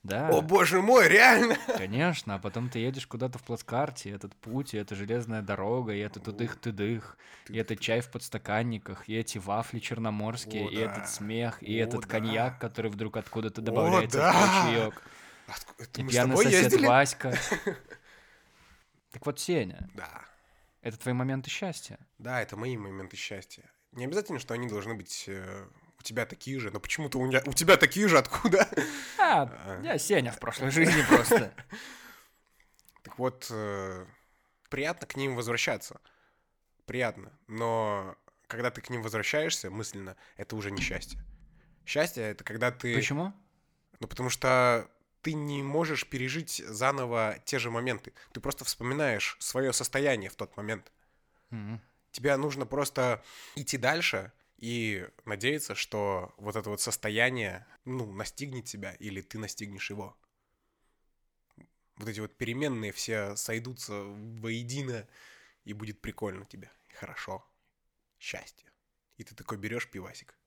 [0.05, 1.57] Да, О боже мой, реально!
[1.77, 2.35] конечно.
[2.35, 6.19] А потом ты едешь куда-то в плацкарте, этот путь, и эта железная дорога, и это
[6.19, 7.17] тудых-тыдых,
[7.49, 10.81] и этот чай в подстаканниках, и эти вафли черноморские, О, и да.
[10.91, 12.07] этот смех, и О, этот да.
[12.07, 14.31] коньяк, который вдруг откуда-то добавляется в да.
[14.31, 15.01] твой чаек.
[15.47, 16.87] Отку- это И мы с пьяный тобой сосед ездили?
[16.87, 17.33] Васька.
[19.11, 20.21] Так вот, Сеня, Да.
[20.81, 21.97] это твои моменты счастья.
[22.17, 23.63] Да, это мои моменты счастья.
[23.93, 25.67] Не обязательно, что они должны быть э,
[26.05, 28.69] тебя такие же, но почему-то у, меня, у тебя такие же откуда?
[29.19, 29.81] А, А.
[29.83, 31.53] я Сеня в прошлой жизни просто.
[33.03, 34.05] Так вот, э,
[34.69, 36.01] приятно к ним возвращаться.
[36.87, 37.31] Приятно.
[37.47, 38.15] Но
[38.47, 41.23] когда ты к ним возвращаешься мысленно, это уже не счастье.
[41.85, 42.95] Счастье— это когда ты...
[42.95, 43.31] Почему?
[43.99, 44.89] Ну, потому что
[45.21, 48.11] ты не можешь пережить заново те же моменты.
[48.31, 50.91] Ты просто вспоминаешь свое состояние в тот момент.
[51.51, 51.79] М.
[52.11, 53.23] Тебе нужно просто
[53.55, 59.89] идти дальше и надеяться, что вот это вот состояние, ну, настигнет тебя, или ты настигнешь
[59.89, 60.17] его.
[61.97, 65.07] Вот эти вот переменные все сойдутся воедино,
[65.63, 66.71] и будет прикольно тебе.
[66.93, 67.45] Хорошо.
[68.19, 68.71] Счастье.
[69.17, 70.37] И ты такой берешь пивасик.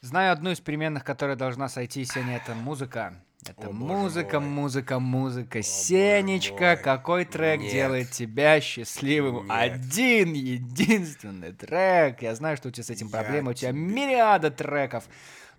[0.00, 3.24] Знаю одну из переменных, которая должна сойти, Сеня, это музыка.
[3.46, 4.48] Это О, музыка, мой.
[4.48, 5.58] музыка, музыка.
[5.58, 7.72] боже Сенечка, какой трек Нет.
[7.72, 9.44] делает тебя счастливым?
[9.46, 9.50] Нет.
[9.56, 12.20] Один единственный трек.
[12.22, 15.04] Я знаю, что у тебя с этим проблемы, у тебя тебе- мириада треков.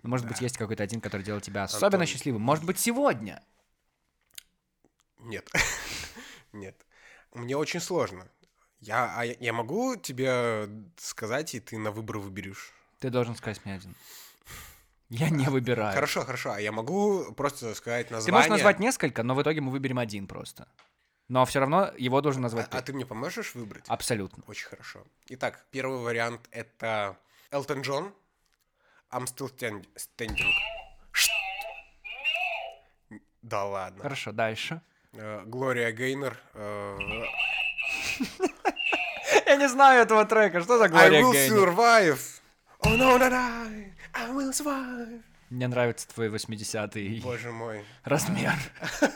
[0.02, 0.44] Но, может быть, Да.
[0.44, 2.06] есть какой-то один, который делает тебя особенно Антон.
[2.06, 2.42] счастливым.
[2.42, 3.42] Может быть, сегодня.
[5.18, 5.48] Нет.
[6.52, 6.76] Нет.
[7.34, 8.28] Мне очень сложно.
[8.80, 12.72] Я, а я, я могу тебе сказать, и ты на выбор выберешь?
[12.98, 13.94] Ты должен сказать мне один.
[15.10, 15.92] Я не выбираю.
[15.94, 16.52] Хорошо, хорошо.
[16.52, 18.32] А я могу просто сказать Ты название?
[18.38, 20.68] можешь назвать несколько, но в итоге мы выберем один просто.
[21.28, 22.86] Но все равно его должен А, назвать а ты.
[22.86, 23.84] ты мне поможешь выбрать?
[23.88, 24.42] Абсолютно.
[24.46, 25.04] Очень хорошо.
[25.28, 27.16] Итак, первый вариант— это
[27.50, 28.12] Элтон Джон.
[29.12, 30.46] I'm still stand- standing.
[33.42, 34.02] Да ладно.
[34.02, 34.80] Хорошо, дальше.
[35.14, 36.36] Э, Глория Гейнер.
[36.54, 36.98] э,
[39.46, 40.60] Я не знаю этого трека.
[40.60, 41.68] Что за I Глория will Гейнер?
[41.70, 42.20] survive.
[42.82, 43.79] Oh no, no, no.
[44.14, 45.22] I will survive.
[45.50, 47.84] Мне нравится твой 80-й Боже мой.
[48.04, 48.54] размер.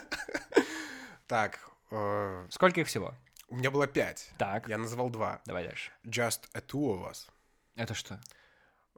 [1.27, 1.59] Так,
[1.91, 3.15] э, Сколько их всего?
[3.49, 4.31] у меня было пять.
[4.37, 5.41] Так, Я назвал два.
[5.47, 5.91] давай дальше.
[6.05, 7.29] Just a two of us.
[7.77, 8.21] Это что?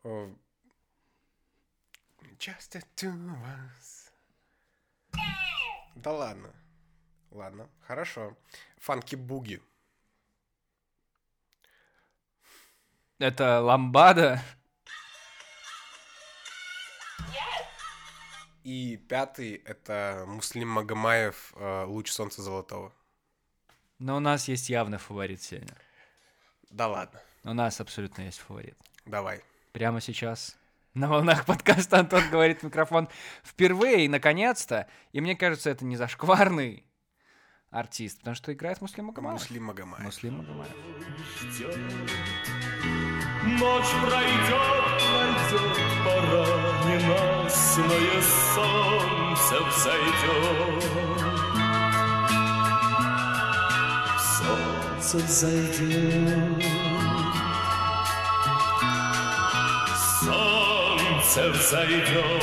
[0.03, 0.35] Э,
[2.39, 4.11] Just a two of us.
[5.95, 6.53] Да ладно.
[7.31, 8.37] Ладно, хорошо.
[8.79, 9.63] Фанки буги.
[13.19, 14.43] Это ламбада?
[18.65, 22.93] И пятый— это Муслим Магомаев э, «Луч солнца золотого».
[23.99, 25.73] Но у нас есть явный фаворит, Сеня.
[26.71, 28.77] Да ладно, У нас абсолютно есть фаворит.
[29.05, 29.43] давай.
[29.73, 30.57] Прямо сейчас
[30.95, 33.09] на волнах подкаста Антон говорит в микрофон
[33.45, 34.89] впервые и наконец-то.
[35.13, 36.85] И мне кажется, это не зашкварный
[37.71, 39.35] артист, потому что играет Муслим Магомаев.
[39.35, 40.03] Муслим Магомаев.
[40.05, 40.73] Муслим Магомаев.
[41.43, 41.77] ждет.
[43.45, 46.47] Ночь пройдет, пройдет, пора
[46.85, 48.23] ненастное
[48.55, 50.85] солнце взойдет.
[54.39, 56.65] Солнце взойдет.
[60.21, 62.43] Солнце взойдет.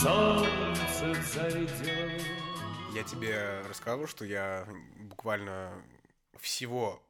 [0.00, 2.22] Солнце взойдет.
[2.94, 4.66] Я тебе рассказывал, что я
[4.98, 5.72] буквально
[6.38, 7.02] всего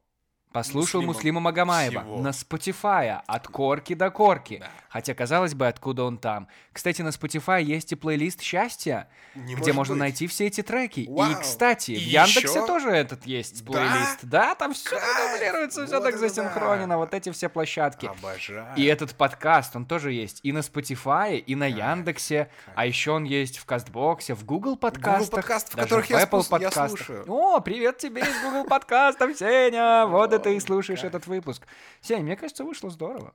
[0.53, 2.19] Послушал Муслима Муслима Магомаева всего.
[2.21, 4.59] на Spotify от корки до корки.
[4.61, 4.67] Да.
[4.89, 6.49] Хотя, казалось бы, откуда он там.
[6.73, 10.01] Кстати, на Spotify есть и плейлист счастья, Не где может можно быть.
[10.01, 11.01] найти все эти треки.
[11.01, 11.35] И, Вау.
[11.41, 12.67] кстати, И в Яндексе ещё?
[12.67, 13.73] тоже этот есть Да?
[13.73, 14.19] плейлист.
[14.23, 15.33] Да, там все Кайф!
[15.33, 16.97] дублируется, все Вот так это засинхронено, да.
[16.97, 18.07] вот эти все площадки.
[18.07, 18.67] Обожаю.
[18.77, 23.23] И этот подкаст, он тоже есть и на Spotify, и на Яндексе, а еще он
[23.23, 26.89] есть в Кастбоксе, в Google подкастах, подкастах, в даже которых я Apple спус- я подкастах.
[26.89, 27.25] слушаю.
[27.29, 30.07] О, привет тебе из Google подкастов, Сеня!
[30.11, 31.67] Вот и слушаешь этот выпуск.
[32.01, 33.35] Сень, мне кажется, вышло здорово.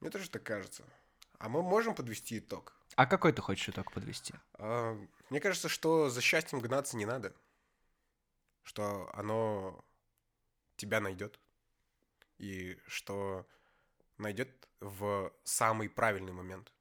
[0.00, 0.84] Мне тоже так кажется.
[1.38, 2.76] А мы можем подвести итог?
[2.96, 4.34] А какой ты хочешь итог подвести?
[4.54, 4.98] А,
[5.30, 7.34] Мне кажется, что за счастьем гнаться не надо.
[8.62, 9.84] Что оно
[10.76, 11.40] тебя найдет.
[12.38, 13.46] И что
[14.18, 16.72] найдет в самый правильный момент.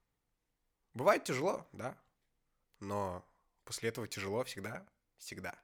[0.93, 1.97] Бывает тяжело, да.
[2.80, 3.26] Но
[3.63, 4.86] после этого тяжело всегда,
[5.17, 5.55] всегда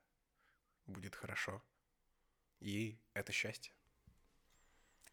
[0.86, 1.62] будет хорошо.
[2.60, 3.74] И это счастье.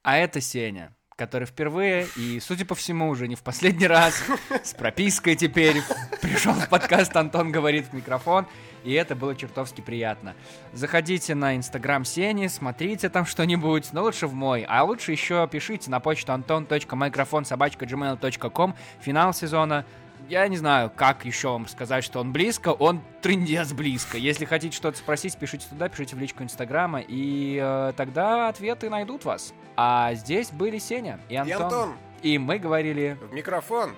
[0.04, 4.22] А это Сеня, который впервые и, судя по всему, уже не в последний раз
[4.62, 5.80] с пропиской теперь
[6.20, 8.46] пришел в подкаст «Антон говорит в микрофон»,
[8.84, 10.34] и это было чертовски приятно.
[10.74, 15.90] Заходите на инстаграм Сени, смотрите там что-нибудь, но лучше в мой, а лучше еще пишите
[15.90, 19.86] на почту anton.microfonsobachka.gmail.com финал сезона.
[20.28, 24.16] Я не знаю, как еще вам сказать, что он близко, он трындец близко.
[24.16, 29.24] Если хотите что-то спросить, пишите туда, пишите в личку Инстаграма, и э, тогда ответы найдут
[29.24, 29.52] вас.
[29.76, 31.58] А здесь были Сеня и Антон.
[31.58, 33.18] И Антон, И мы говорили...
[33.20, 33.92] в микрофон.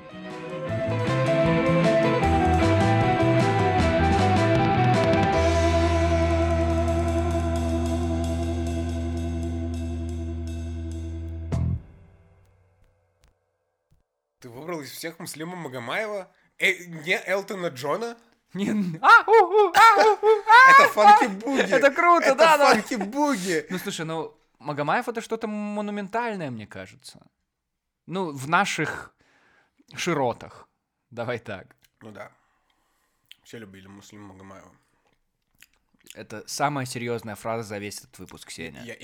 [14.86, 16.32] Из всех Муслима Магомаева?
[16.58, 18.16] Э, не Элтона Джона?
[18.54, 20.70] Не- А, у, у, а, у, а!
[20.70, 21.60] Это Фанки Буги!
[21.72, 22.72] Это круто, Это да, да.
[22.72, 23.66] Фанки Буги!
[23.70, 27.20] Ну, слушай, ну, Магомаев это что-то монументальное, мне кажется.
[28.06, 29.14] Ну, в наших
[29.94, 30.68] широтах.
[31.10, 31.76] Давай так.
[32.00, 32.30] Ну да.
[33.42, 34.72] Все любили Муслима Магомаева.
[36.14, 38.82] Это самая серьезная фраза за весь этот выпуск, Сеня.
[38.84, 38.96] Я,